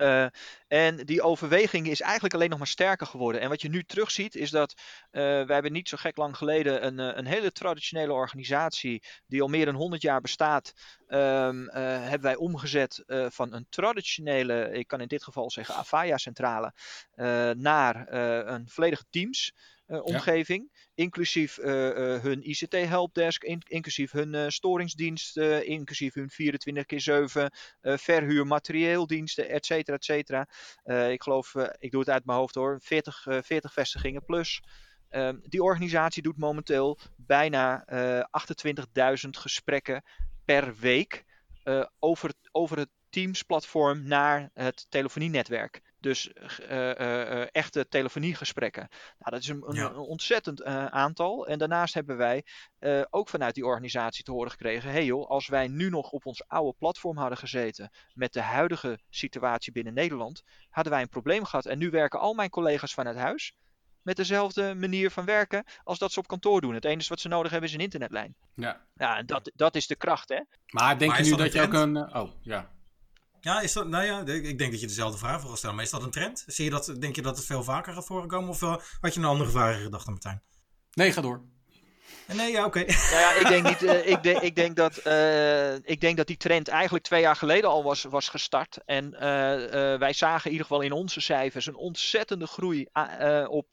[0.00, 0.26] Uh,
[0.68, 3.40] en die overweging is eigenlijk alleen nog maar sterker geworden.
[3.40, 4.82] En wat je nu terugziet is dat uh,
[5.22, 9.64] we hebben niet zo gek lang geleden een, een hele traditionele organisatie die al meer
[9.64, 10.72] dan 100 jaar bestaat,
[11.08, 11.18] uh,
[11.72, 16.72] hebben wij omgezet van een traditionele, ik kan in dit geval zeggen Avaya centrale,
[17.56, 18.12] naar
[18.46, 19.52] een volledige Teams.
[19.90, 20.68] Uh, omgeving.
[20.72, 20.80] Ja.
[20.94, 27.50] Inclusief uh, uh, hun ICT helpdesk, in, inclusief hun storingsdienst, inclusief hun 24 keer 7
[27.80, 30.48] verhuur materieeldiensten, et cetera, et cetera.
[31.10, 34.62] ik geloof, ik doe het uit mijn hoofd hoor, 40, 40 vestigingen plus.
[35.08, 37.84] Ehm, die organisatie doet momenteel bijna
[38.30, 40.04] 28.000 gesprekken
[40.44, 41.24] per week
[41.98, 45.82] over, over het Teams-platform naar het telefonienetwerk.
[46.00, 46.32] Dus
[46.70, 48.88] uh, uh, echte telefoniegesprekken.
[49.18, 49.88] Nou, dat is een, ja.
[49.88, 51.46] een ontzettend aantal.
[51.46, 52.44] En daarnaast hebben wij
[53.10, 56.48] ook vanuit die organisatie te horen gekregen: hey joh, als wij nu nog op ons
[56.48, 61.66] oude platform hadden gezeten met de huidige situatie binnen Nederland, hadden wij een probleem gehad.
[61.66, 63.54] En nu werken al mijn collega's vanuit huis
[64.02, 66.74] met dezelfde manier van werken als dat ze op kantoor doen.
[66.74, 68.34] Het enige wat ze nodig hebben is een internetlijn.
[68.54, 68.80] Ja.
[68.94, 70.40] Ja, en dat, dat is de kracht, hè?
[70.66, 72.14] Maar denk maar je nu dat, dat je ook een.
[72.16, 72.70] Oh, ja.
[73.40, 75.74] Ja, is dat, nou ja, ik denk dat je dezelfde vraag wil stellen.
[75.76, 76.44] Maar is dat een trend?
[76.46, 78.48] Zie je dat, denk je dat het veel vaker gaat voorkomen?
[78.48, 80.42] Of uh, had je een andere vraag gedacht, Martijn?
[80.92, 81.42] Nee, ga door.
[82.26, 82.80] Nee, ja, oké.
[82.80, 82.96] Okay.
[83.10, 86.36] Nou ja, ik denk, niet, uh, ik, ik, denk dat, uh, ik denk dat die
[86.36, 88.78] trend eigenlijk twee jaar geleden al was, was gestart.
[88.84, 89.20] En uh,
[89.98, 92.86] wij zagen in ieder geval in onze cijfers een ontzettende groei
[93.46, 93.66] op,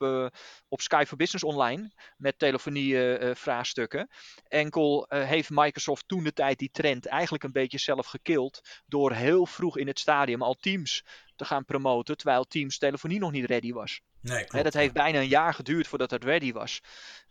[0.67, 4.09] op Sky for Business Online met telefonie-vraagstukken.
[4.47, 9.45] Enkel heeft Microsoft toen de tijd die trend eigenlijk een beetje zelf gekild door heel
[9.45, 11.03] vroeg in het stadium al Teams
[11.37, 14.01] te gaan promoten, terwijl Teams telefonie nog niet ready was.
[14.21, 16.81] Nee, klopt, dat heeft bijna een jaar geduurd voordat het ready was.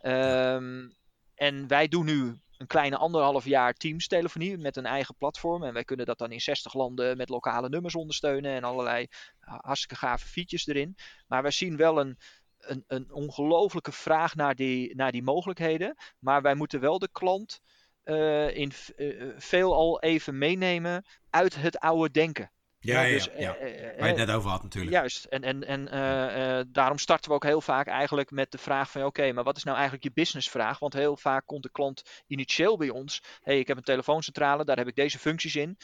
[0.00, 0.94] Um,
[1.34, 5.62] en wij doen nu een kleine anderhalf jaar Teams telefonie met een eigen platform.
[5.62, 9.07] En wij kunnen dat dan in 60 landen met lokale nummers ondersteunen en allerlei
[9.40, 10.96] hartstikke gave features erin.
[11.26, 12.18] Maar wij zien wel een,
[12.59, 15.96] een, een ongelofelijke vraag naar die, naar die mogelijkheden.
[16.18, 17.61] Maar wij moeten wel de klant
[18.04, 22.50] uh, in uh, veel al even meenemen uit het oude denken.
[22.87, 23.57] Ja, ja, dus, ja, ja.
[23.61, 24.93] Uh, waar je het net over had natuurlijk.
[24.93, 29.01] Juist, en, en, en daarom starten we ook heel vaak eigenlijk met de vraag van...
[29.01, 30.78] oké, okay, maar wat is nou eigenlijk je businessvraag?
[30.78, 33.20] Want heel vaak komt de klant initieel bij ons...
[33.22, 35.76] hé, hey, ik heb een telefooncentrale, daar heb ik deze functies in.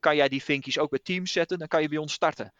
[0.00, 1.58] kan jij die vinkjes ook bij Teams zetten?
[1.58, 2.52] Dan kan je bij ons starten.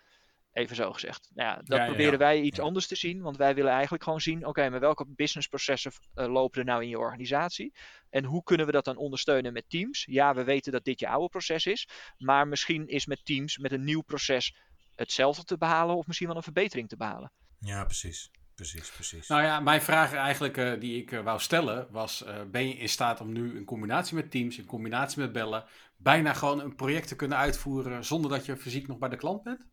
[0.53, 1.31] Even zo gezegd.
[1.35, 3.21] Nou ja, dat ja, proberen ja, wij iets anders te zien.
[3.21, 6.83] Want wij willen eigenlijk gewoon zien: oké, okay, maar welke businessprocessen uh, lopen er nou
[6.83, 7.75] in je organisatie?
[8.11, 10.05] En hoe kunnen we dat dan ondersteunen met Teams?
[10.05, 11.89] Ja, we weten dat dit je oude proces is.
[12.19, 14.57] Maar misschien is met Teams, met een nieuw proces,
[14.95, 15.97] hetzelfde te behalen.
[15.97, 17.33] Of misschien wel een verbetering te behalen.
[17.59, 18.31] Ja, precies.
[18.61, 19.29] Precies, precies.
[19.29, 22.75] Nou ja, mijn vraag eigenlijk uh, die ik uh, wou stellen was: uh, ben je
[22.75, 25.65] in staat om nu in combinatie met Teams, in combinatie met bellen,
[26.03, 29.43] bijna gewoon een project te kunnen uitvoeren zonder dat je fysiek nog bij de klant
[29.43, 29.67] bent?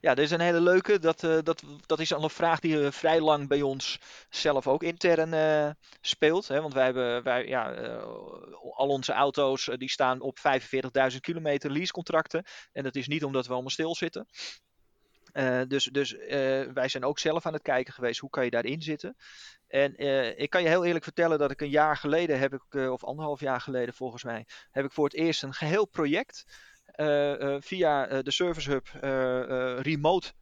[0.00, 0.98] Ja, dit is een hele leuke.
[0.98, 3.98] Dat, dat, dat is al een vraag die vrij lang bij ons
[4.30, 6.48] zelf ook intern speelt.
[6.48, 6.60] Hè?
[6.60, 7.74] Want wij hebben, wij, ja,
[8.74, 10.38] al onze auto's die staan op
[11.12, 12.44] 45.000 kilometer leasecontracten.
[12.72, 14.26] En dat is niet omdat we allemaal stilzitten.
[15.34, 16.28] Uh, dus dus uh,
[16.72, 19.16] wij zijn ook zelf aan het kijken geweest hoe kan je daarin zitten.
[19.66, 22.74] En uh, ik kan je heel eerlijk vertellen dat ik een jaar geleden heb ik,
[22.74, 26.44] of anderhalf jaar geleden volgens mij, heb ik voor het eerst een geheel project
[27.60, 28.88] via de Service Hub
[29.82, 30.32] remote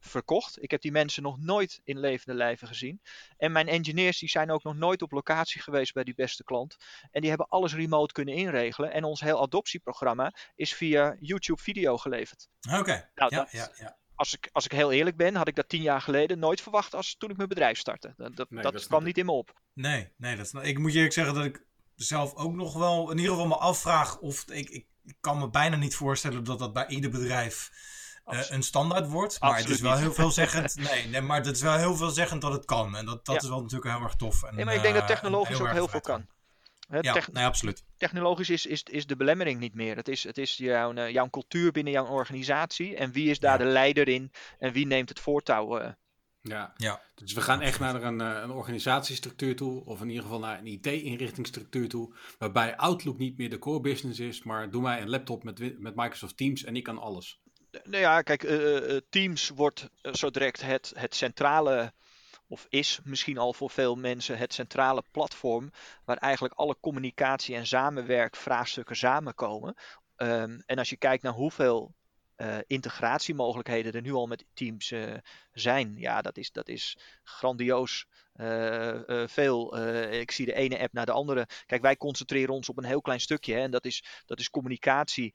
[0.00, 0.62] verkocht.
[0.62, 3.00] Ik heb die mensen nog nooit in levende lijven gezien.
[3.36, 6.76] En mijn engineers die zijn ook nog nooit op locatie geweest bij die beste klant.
[7.10, 8.92] En die hebben alles remote kunnen inregelen.
[8.92, 12.48] En ons heel adoptieprogramma is via YouTube video geleverd.
[12.68, 13.10] Oké, okay.
[13.14, 15.82] nou, ja, ja, ja als, ik, als ik heel eerlijk ben, had ik dat tien
[15.82, 18.14] jaar geleden nooit verwacht als toen ik mijn bedrijf startte.
[18.16, 19.06] Dat, dat, Nee, dat dat kwam ik.
[19.06, 19.60] niet in me op.
[19.72, 21.64] Nee, nee dat, is- ik moet je eerlijk zeggen dat ik
[21.94, 25.50] zelf ook nog wel in ieder geval me afvraag of ik, ik, ik kan me
[25.50, 27.70] bijna niet voorstellen dat dat bij ieder bedrijf
[28.24, 29.40] eh, een standaard wordt.
[29.40, 30.00] Maar het is wel niet.
[30.00, 30.74] heel veelzeggend.
[30.90, 32.96] Nee, nee, maar het is wel heel veelzeggend dat het kan.
[32.96, 33.40] En dat, dat Ja.
[33.42, 34.42] is wel natuurlijk heel erg tof.
[34.42, 36.26] En, Nee, maar ik denk dat eh, technologisch en ook heel veel kan.
[36.92, 37.84] Hè, Ja, nee, absoluut.
[37.96, 39.96] technologisch is, is, is de belemmering niet meer.
[39.96, 42.96] Het is, het is jouw, eh, jouw cultuur binnen jouw organisatie.
[42.96, 43.64] En wie is daar Ja.
[43.64, 44.30] de leider in?
[44.58, 45.78] En wie neemt het voortouw?
[45.78, 45.90] eh.
[46.40, 46.72] Ja.
[46.76, 47.02] Ja.
[47.14, 50.58] Dus we gaan echt naar een, eh, een organisatiestructuur toe, of in ieder geval naar
[50.58, 55.10] een IT-inrichtingsstructuur toe, waarbij Outlook niet meer de core business is, maar doe mij een
[55.10, 57.40] laptop met, met Microsoft Teams en ik kan alles.
[57.84, 61.92] Nou ja, kijk, eh, eh, Teams wordt zo direct het, het centrale,
[62.52, 65.70] of is misschien al voor veel mensen het centrale platform,
[66.04, 69.74] waar eigenlijk alle communicatie en samenwerkvraagstukken samenkomen.
[70.16, 71.94] Ehm, en als je kijkt naar hoeveel
[72.36, 75.14] eh, integratiemogelijkheden er nu al met Teams eh,
[75.52, 78.06] zijn, ja, dat is, dat is grandioos.
[78.32, 79.78] eh, veel.
[80.10, 81.46] Ik zie de ene app naar de andere.
[81.66, 83.54] Kijk, wij concentreren ons op een heel klein stukje.
[83.54, 85.34] Hè, en dat is, dat is communicatie.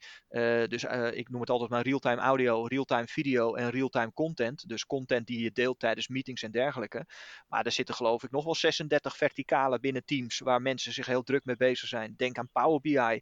[0.68, 4.70] Dus ik noem het altijd maar real-time audio, real-time video en real-time content.
[4.70, 7.06] Dus content die je deelt tijdens meetings en dergelijke.
[7.48, 11.24] Maar er zitten geloof ik nog wel 36 verticalen binnen Teams waar mensen zich heel
[11.24, 12.14] druk mee bezig zijn.
[12.18, 13.22] Denk aan Power BI,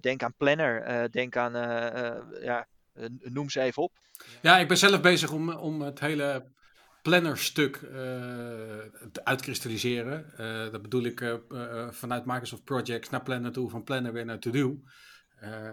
[0.00, 1.52] denk aan Planner, denk aan,
[2.42, 2.68] ja,
[3.18, 3.98] noem ze even op.
[4.42, 6.52] Ja, ik ben zelf bezig om, om het hele
[7.02, 7.90] plannerstuk eh
[9.12, 10.36] te uitkristalliseren.
[10.36, 14.38] Eh, dat bedoel ik eh, vanuit Microsoft Projects naar Planner toe, van Planner weer naar
[14.38, 14.80] To-Do.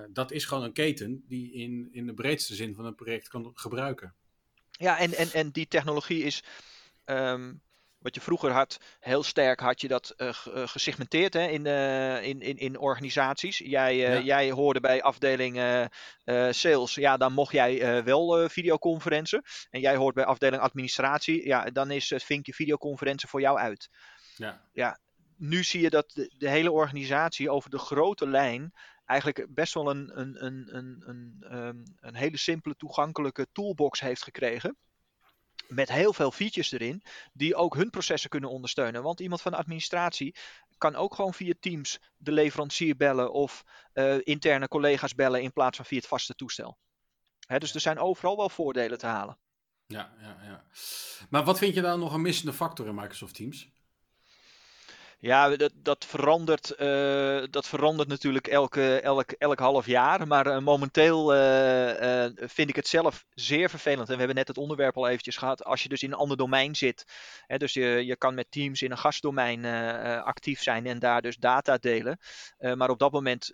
[0.10, 3.52] Dat is gewoon een keten die in, in de breedste zin van een project kan
[3.54, 4.14] gebruiken.
[4.72, 6.44] Ja, en, en, en die technologie is.
[7.06, 7.54] ehm,
[8.00, 10.34] wat je vroeger had, heel sterk had je dat eh, eh,
[10.68, 13.58] gesegmenteerd hè, in, eh, in, in, in organisaties.
[13.58, 14.20] Jij, Ja.
[14.20, 15.88] jij hoorde bij afdeling
[16.50, 19.42] sales, ja, dan mocht jij wel videoconferentie.
[19.70, 23.90] En jij hoort bij afdeling administratie, ja, dan is het vinkje videoconferentie voor jou uit.
[24.74, 25.00] Ja.
[25.38, 28.74] Nu zie je dat de, de hele organisatie over de grote lijn
[29.06, 34.24] eigenlijk best wel een, een, een, een, een, ehm, een hele simpele toegankelijke toolbox heeft
[34.24, 34.78] gekregen.
[35.70, 37.04] Met heel veel features erin,
[37.34, 39.04] die ook hun processen kunnen ondersteunen.
[39.04, 40.36] Want iemand van de administratie
[40.78, 43.64] kan ook gewoon via Teams de leverancier bellen of
[43.94, 46.78] eh, interne collega's bellen in plaats van via het vaste toestel.
[47.48, 49.38] Hè, dus er zijn overal wel voordelen te halen.
[49.88, 50.64] Ja, ja, ja.
[51.30, 53.70] Maar wat vind je dan nog een missende factor in Microsoft Teams?
[55.22, 60.28] Ja, dat, dat, verandert, eh, dat verandert natuurlijk elke, elk, elk half jaar.
[60.28, 64.08] Maar eh, momenteel eh, vind ik het zelf zeer vervelend.
[64.08, 65.64] En we hebben net het onderwerp al eventjes gehad.
[65.64, 67.06] Als je dus in een ander domein zit.
[67.48, 69.66] Hè, dus je, je kan met Teams in een gastdomein
[70.24, 72.20] actief zijn en daar dus data delen.
[72.76, 73.54] Maar op dat moment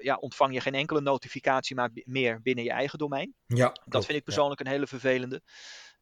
[0.00, 3.34] ja, ontvang je geen enkele notificatie maar meer binnen je eigen domein.
[3.46, 5.42] Ja, Dat vind ik persoonlijk een hele vervelende.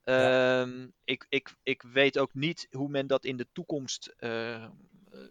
[0.05, 4.69] Ehm, ik, ik, ik weet ook niet hoe men dat in de toekomst eh,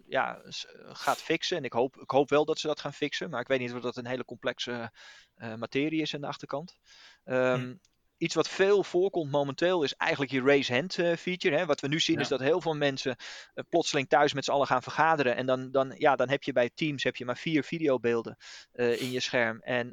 [0.06, 0.42] ja,
[0.88, 1.58] gaat fixen.
[1.58, 3.30] En ik hoop, ik hoop wel dat ze dat gaan fixen.
[3.30, 4.92] Maar ik weet niet of dat een hele complexe
[5.36, 6.76] eh, materie is aan de achterkant.
[7.24, 7.76] Ehm, Hm.
[8.22, 11.58] Iets wat veel voorkomt momenteel is eigenlijk je raise hand eh, feature.
[11.58, 11.66] Hè.
[11.66, 12.22] Wat we nu zien Ja.
[12.22, 13.16] is dat heel veel mensen
[13.54, 15.36] eh, plotseling thuis met z'n allen gaan vergaderen.
[15.36, 18.38] En dan, dan, ja, dan heb je bij Teams heb je maar vier videobeelden
[18.72, 19.60] eh, in je scherm.
[19.62, 19.90] En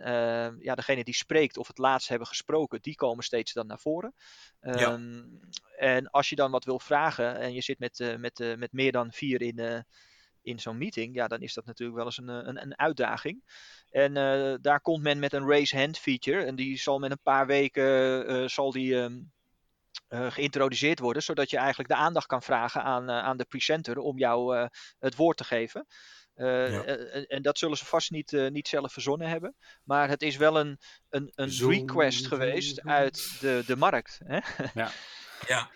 [0.61, 4.15] ja, degene die spreekt of het laatst hebben gesproken, die komen steeds dan naar voren.
[4.61, 4.71] Ja.
[4.73, 5.23] Ehm,
[5.79, 9.13] En als je dan wat wil vragen en je zit met, met, met meer dan
[9.13, 9.85] vier in,
[10.49, 13.43] in zo'n meeting, ja, dan is dat natuurlijk wel eens een, eh, een, een uitdaging.
[13.91, 16.45] En eh, daar komt men met een raise hand feature.
[16.45, 19.21] En die zal met een paar weken eh, zal die, ehm,
[20.09, 24.19] eh, geïntroduceerd worden, zodat je eigenlijk de aandacht kan vragen aan, aan de presenter om
[24.19, 24.69] jou
[24.99, 25.87] het woord te geven.
[26.35, 26.85] Ja.
[26.85, 29.55] en, en dat zullen ze vast niet, niet zelf verzonnen hebben.
[29.85, 30.79] Maar het is wel een,
[31.09, 32.91] een, een Zoom, request geweest zoom.
[32.91, 34.21] uit de, de markt.
[34.25, 34.39] Hè?
[34.75, 34.91] Ja,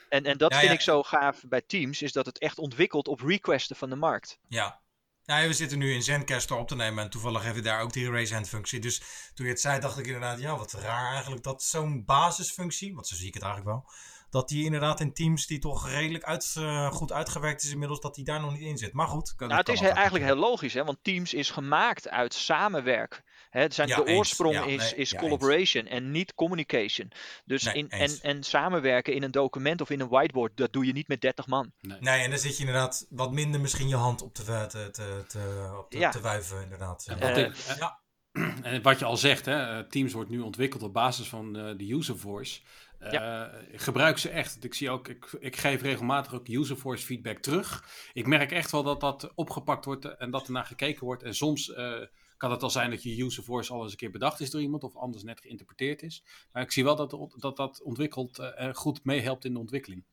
[0.09, 0.75] En, en dat Ja, vind ja.
[0.75, 4.39] ik zo gaaf bij Teams, is dat het echt ontwikkelt op requesten van de markt.
[4.49, 4.81] ja.
[5.25, 7.93] Ja, we zitten nu in Zencaster op te nemen en toevallig hebben we daar ook
[7.93, 8.81] die raise hand functie.
[8.81, 9.03] Dus
[9.35, 13.07] toen je het zei, dacht ik inderdaad, ja, wat raar eigenlijk dat zo'n basisfunctie, want
[13.07, 13.91] zo zie ik het eigenlijk wel,
[14.33, 18.15] dat die inderdaad in Teams die toch redelijk uit, eh, goed uitgewerkt is inmiddels, dat
[18.15, 18.93] die daar nog niet in zit.
[18.93, 19.35] Maar goed.
[19.35, 20.85] kan- Nou, het is he- eigenlijk heel logisch, hè?
[20.85, 23.23] want Teams is gemaakt uit samenwerk.
[23.51, 24.19] Hè, het zijn, Ja, de eens.
[24.19, 27.11] oorsprong Ja, is, nee, is ja, collaboration en niet communication.
[27.45, 30.87] Dus Nee, in, en, en samenwerken in een document of in een whiteboard, dat doe
[30.87, 31.73] je niet met 30 man.
[31.81, 35.25] Nee, en dan zit je inderdaad wat minder misschien je hand op te, te, te,
[35.29, 36.11] te, op te, Ja.
[36.11, 37.05] te wuiven, inderdaad.
[37.07, 37.27] En Ja.
[37.29, 37.93] wat, Eh, ik,
[38.63, 41.77] en wat je al zegt, hè, eh, Teams wordt nu ontwikkeld op basis van eh,
[41.77, 42.61] de user voice.
[43.03, 44.65] Eh, Ik gebruik ze echt.
[44.65, 47.85] Ik, zie ook, ik, ik geef regelmatig ook user voice feedback terug.
[48.13, 51.23] Ik merk echt wel dat dat opgepakt wordt en dat er naar gekeken wordt.
[51.23, 52.01] En soms eh,
[52.37, 54.61] kan het al zijn dat je user voice al eens een keer bedacht is door
[54.61, 56.25] iemand of anders net geïnterpreteerd is.
[56.53, 60.05] Maar ik zie wel dat dat, dat ontwikkelt, uh, goed meehelpt in de ontwikkeling.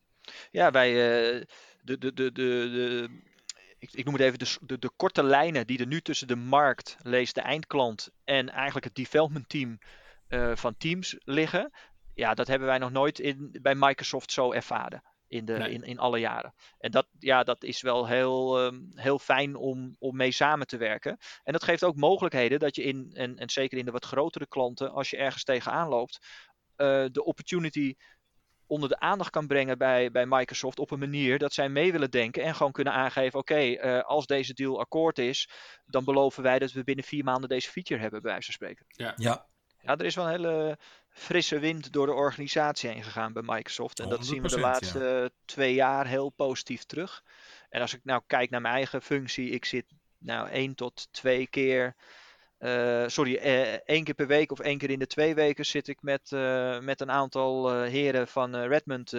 [0.50, 0.92] Ja, wij,
[1.82, 3.08] de, de, de, de, de,
[3.78, 6.36] ik, ik noem het even de, de, de, korte lijnen die er nu tussen de
[6.36, 9.78] markt, lees de eindklant en eigenlijk het development team
[10.28, 11.72] uh, van Teams liggen.
[12.20, 15.98] Ja, dat hebben wij nog nooit in, bij Microsoft zo ervaren in, de, in, in
[15.98, 16.54] alle jaren.
[16.78, 20.76] En dat, ja, dat is wel heel, um, heel fijn om, om mee samen te
[20.76, 21.18] werken.
[21.44, 24.46] En dat geeft ook mogelijkheden dat je in, en, en zeker in de wat grotere
[24.46, 26.18] klanten, als je ergens tegenaan loopt,
[26.76, 27.94] uh, de opportunity
[28.66, 32.10] onder de aandacht kan brengen bij, bij Microsoft op een manier dat zij mee willen
[32.10, 35.50] denken en gewoon kunnen aangeven: oké, okay, uh, als deze deal akkoord is,
[35.86, 38.86] dan beloven wij dat we binnen vier maanden deze feature hebben, bij wijze van spreken.
[38.88, 39.14] Ja.
[39.16, 39.48] ja.
[39.82, 40.78] Ja, er is wel een hele
[41.08, 44.00] frisse wind door de organisatie heen gegaan bij Microsoft.
[44.00, 45.28] En dat zien we de laatste ja.
[45.44, 47.22] twee jaar heel positief terug.
[47.68, 49.84] En als ik nou kijk naar mijn eigen functie, ik zit
[50.18, 51.94] nou één tot twee keer.
[52.58, 55.88] Uh, sorry, uh, één keer per week of één keer in de twee weken zit
[55.88, 59.12] ik met, uh, met een aantal heren van Redmond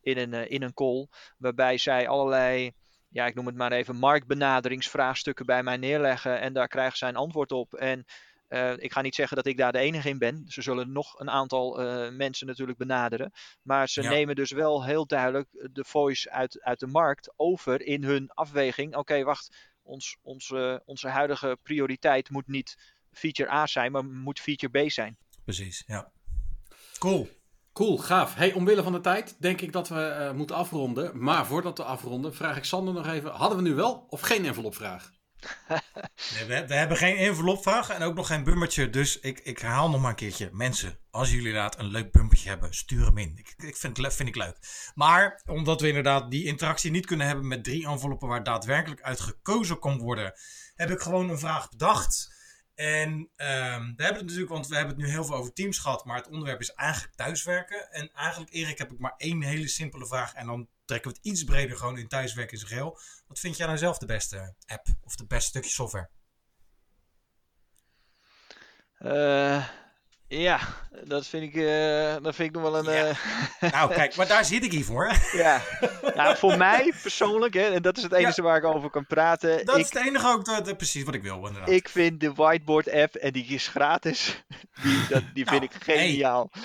[0.00, 1.06] in, een, in een call.
[1.38, 2.72] Waarbij zij allerlei,
[3.08, 6.40] ja, ik noem het maar even, marktbenaderingsvraagstukken bij mij neerleggen.
[6.40, 7.74] En daar krijgen zij een antwoord op.
[7.74, 8.04] En
[8.48, 10.44] uh, ik ga niet zeggen dat ik daar de enige in ben.
[10.46, 13.32] Ze zullen nog een aantal uh, mensen natuurlijk benaderen.
[13.62, 14.10] Maar ze ja.
[14.10, 18.88] nemen dus wel heel duidelijk de voice uit, uit de markt over in hun afweging.
[18.88, 19.56] Oké, okay, wacht.
[19.82, 22.76] Ons, onze, onze huidige prioriteit moet niet
[23.12, 25.16] feature A zijn, maar moet feature B zijn.
[25.44, 26.12] Precies, ja.
[26.98, 27.28] Cool.
[27.72, 28.34] Cool, gaaf.
[28.34, 31.22] Hey, omwille van de tijd denk ik dat we uh, moeten afronden.
[31.22, 34.44] Maar voordat we afronden, vraag ik Sander nog even: hadden we nu wel of geen
[34.44, 35.12] envelopvraag?
[36.34, 38.90] Nee, we, we, hebben geen envelopvraag en ook nog geen bumpertje.
[38.90, 40.50] Dus ik, ik herhaal nog maar een keertje.
[40.52, 43.32] Mensen, als jullie inderdaad een leuk bumpertje hebben, stuur hem in.
[43.36, 44.56] Ik, ik vind, vind ik leuk.
[44.94, 49.20] Maar omdat we inderdaad die interactie niet kunnen hebben met drie enveloppen waar daadwerkelijk uit
[49.20, 50.32] gekozen kon worden,
[50.74, 52.36] heb ik gewoon een vraag bedacht.
[52.74, 53.28] En um,
[53.96, 56.16] we hebben het natuurlijk, want we hebben het nu heel veel over teams gehad, maar
[56.16, 57.90] het onderwerp is eigenlijk thuiswerken.
[57.92, 61.26] En eigenlijk, Erik, heb ik maar één hele simpele vraag en dan trekken we het
[61.26, 62.98] iets breder gewoon in thuiswerken in zijn geheel.
[63.26, 66.08] Wat vind jij nou zelf de beste app of de beste stukje software?
[68.98, 69.68] Uh,
[70.28, 70.60] ja,
[71.04, 72.92] dat vind ik, uh, dat vind ik nog wel een.
[72.92, 73.08] Ja.
[73.60, 73.70] Uh...
[73.72, 75.12] nou, kijk, maar daar zit ik hier voor.
[75.32, 75.62] ja,
[76.14, 78.48] nou, voor mij persoonlijk, hè, en dat is het enige ja.
[78.48, 79.66] waar ik over kan praten.
[79.66, 81.68] Dat ik, is het enige ook de, precies wat ik wil, inderdaad.
[81.68, 84.44] Ik vind de whiteboard app, en die is gratis,
[84.82, 86.48] die, dat, die vind nou, ik geniaal.
[86.52, 86.62] Hey.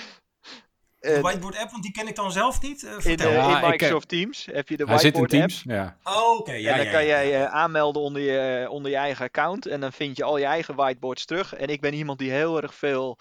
[1.04, 2.82] De whiteboard app, want die ken ik dan zelf niet.
[2.82, 5.62] Uh, in, ja, in, Microsoft ik, Teams heb je de hij whiteboard zit in Teams,
[5.66, 5.96] app.
[6.04, 6.12] Ja.
[6.12, 6.40] Oh, oké.
[6.40, 9.66] Okay, ja, en dan ja, kan ja, jij aanmelden onder je, onder je eigen account.
[9.66, 11.54] En dan vind je al je eigen whiteboards terug.
[11.54, 13.18] En ik ben iemand die heel erg veel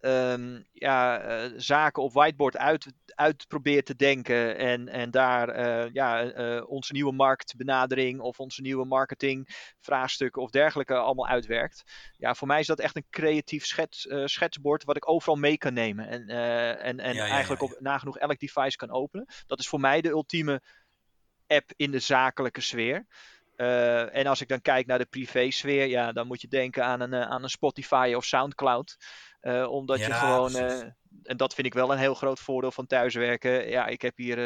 [0.00, 4.56] um, ja, uh, zaken op whiteboard uit, uit probeert te denken.
[4.56, 10.94] En, en daar uh, ja, uh, onze nieuwe marktbenadering of onze nieuwe marketingvraagstukken of dergelijke
[10.94, 11.82] allemaal uitwerkt.
[12.16, 15.72] Ja, voor mij is dat echt een creatief schets, schetsbord wat ik overal mee kan
[15.72, 16.08] nemen.
[16.08, 16.28] En,
[16.78, 19.26] en, en ja, ja, eigenlijk op nagenoeg elk device kan openen.
[19.46, 20.62] Dat is voor mij de ultieme
[21.46, 23.06] app in de zakelijke sfeer.
[23.56, 27.00] Uh, en als ik dan kijk naar de privé-sfeer, ja, dan moet je denken aan
[27.00, 28.96] een, aan een Spotify of Soundcloud.
[29.42, 30.52] Uh, omdat ja, je gewoon,
[31.22, 33.68] en dat vind ik wel een heel groot voordeel van thuiswerken.
[33.68, 34.36] Ja, ik heb hier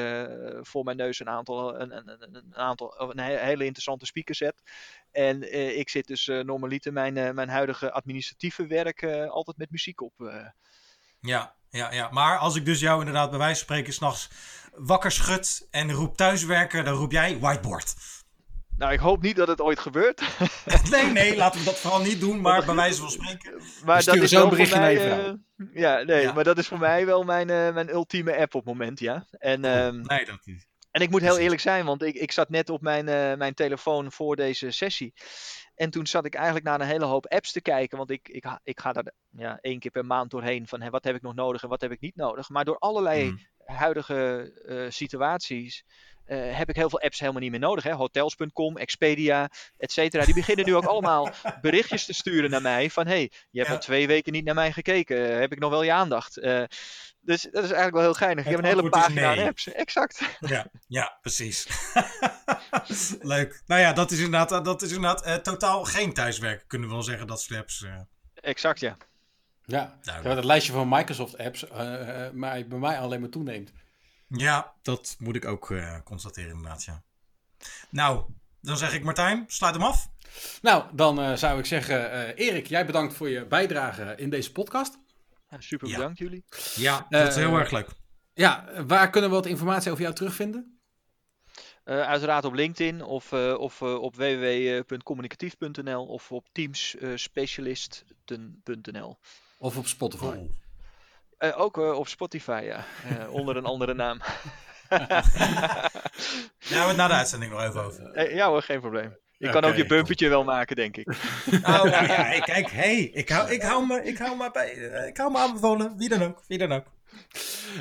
[0.60, 4.62] voor mijn neus een aantal, een, een, een, aantal, een hele interessante speakerset.
[5.10, 10.12] En ik zit dus normaliter mijn, mijn huidige administratieve werk altijd met muziek op.
[11.20, 14.30] Ja, ja, ja, maar als ik dus jou inderdaad bij wijze van spreken s'nachts
[14.74, 17.94] wakker schud en roep thuiswerken, dan roep jij whiteboard.
[18.76, 20.22] Nou, ik hoop niet dat het ooit gebeurt.
[20.90, 23.62] nee, nee, laten we dat vooral niet doen, maar bij wijze van spreken.
[23.84, 25.32] Maar dat is zo'n berichtje uh,
[25.72, 26.32] ja, nee, ja.
[26.32, 29.26] maar dat is voor mij wel mijn, uh, mijn ultieme app op het moment, ja.
[29.30, 30.66] En, um, nee, dat niet.
[30.90, 33.54] En ik moet heel eerlijk zijn, want ik, ik zat net op mijn, uh, mijn
[33.54, 35.12] telefoon voor deze sessie.
[35.74, 37.98] En toen zat ik eigenlijk naar een hele hoop apps te kijken.
[37.98, 41.04] Want ik, ik, ik ga daar ja, één keer per maand doorheen van hè, wat
[41.04, 42.48] heb ik nog nodig en wat heb ik niet nodig.
[42.48, 43.30] Maar door allerlei Mhm.
[43.32, 43.76] mm.
[43.76, 45.84] huidige uh, situaties
[46.26, 47.84] uh, heb ik heel veel apps helemaal niet meer nodig.
[47.84, 47.92] Hè?
[47.92, 50.24] Hotels.com, Expedia, et cetera.
[50.24, 52.90] Die beginnen nu ook allemaal berichtjes te sturen naar mij.
[52.90, 53.20] Van hey,
[53.50, 53.74] je hebt Ja.
[53.74, 55.30] al twee weken niet naar mij gekeken.
[55.32, 56.38] Uh, heb ik nog wel je aandacht?
[56.38, 56.62] Uh,
[57.20, 58.44] dus dat is eigenlijk wel heel geinig.
[58.44, 59.46] Ik heb een hele pagina aan nee.
[59.46, 59.72] apps.
[59.72, 60.20] Exact.
[60.40, 61.66] Ja, ja, precies.
[63.20, 63.62] Leuk.
[63.66, 67.02] Nou ja, dat is inderdaad, dat is inderdaad eh, totaal geen thuiswerken, kunnen we wel
[67.02, 67.82] zeggen, dat soort apps.
[67.82, 68.00] eh.
[68.34, 68.96] Exact, ja.
[69.64, 73.72] Ja, het lijstje van Microsoft apps eh, eh, maar bij mij alleen maar toeneemt.
[74.28, 77.02] Ja, dat moet ik ook eh, constateren inderdaad, ja.
[77.90, 78.24] Nou,
[78.60, 80.08] dan zeg ik Martijn, sluit hem af.
[80.62, 84.52] Nou, dan eh, zou ik zeggen, eh, Erik, jij bedankt voor je bijdrage in deze
[84.52, 84.98] podcast.
[85.50, 85.96] Ja, Super Ja.
[85.96, 86.44] bedankt jullie.
[86.74, 87.88] Ja, dat is heel erg leuk.
[88.34, 90.70] Ja, waar kunnen we wat informatie over jou terugvinden?
[91.84, 99.18] Eh, uiteraard op LinkedIn of, eh, of eh, op www.communicatief.nl of op teamsspecialisten.nl.
[99.58, 100.36] Of op Spotify.
[101.39, 102.84] Eh, ook eh, op Spotify, ja.
[103.09, 104.18] Eh, onder een andere naam.
[104.89, 106.07] Daar hebben
[106.68, 108.34] we het na de uitzending nog even over.
[108.34, 109.16] Ja hoor, geen probleem.
[109.39, 111.09] Je kan ook je bumpertje wel maken, denk ik.
[111.62, 114.70] Oh, nou ja, kijk, hey, ik hou, ik hou me, ik hou me bij,
[115.09, 115.97] ik hou me aanbevolen.
[115.97, 116.87] Wie dan ook, wie dan ook.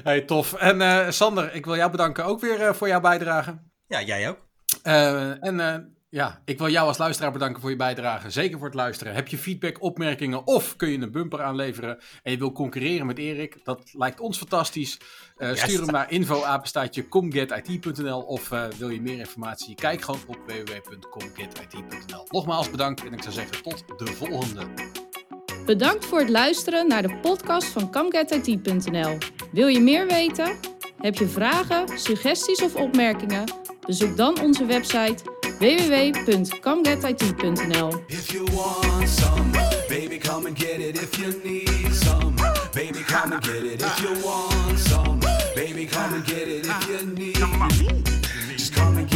[0.04, 0.54] Hey, tof.
[0.54, 3.58] En eh, Sander, ik wil jou bedanken ook weer eh, voor jouw bijdrage.
[3.88, 4.38] Ja, jij ook.
[4.84, 5.76] Eh, en eh,
[6.16, 8.30] ja, ik wil jou als luisteraar bedanken voor je bijdrage.
[8.30, 9.14] Zeker voor het luisteren.
[9.14, 13.18] Heb je feedback, opmerkingen of kun je een bumper aanleveren en je wil concurreren met
[13.18, 13.58] Erik?
[13.64, 15.00] Dat lijkt ons fantastisch.
[15.38, 15.60] Eh, Yes.
[15.62, 19.76] Stuur hem naar info-apenstaatje comgetit.nl of eh, wil je meer informatie?
[19.76, 22.26] Kijk gewoon op www.comgetit.nl.
[22.30, 24.62] Nogmaals bedankt en ik zou zeggen tot de volgende.
[25.66, 29.18] Bedankt voor het luisteren naar de podcast van CamGetIT.nl.
[29.52, 30.58] Wil je meer weten?
[30.98, 33.65] Heb je vragen, suggesties of opmerkingen?
[33.86, 35.22] Bezoek dan onze website
[35.60, 38.04] www.camgetit.nl.
[38.08, 39.52] If you want some,
[39.88, 41.02] baby, come and get it.
[41.02, 42.34] If you need some,
[42.74, 43.82] baby, come and get it.
[43.82, 45.20] If you want some,
[45.56, 46.66] baby, come and get it.
[46.66, 47.36] If you need,
[48.58, 49.15] just come and get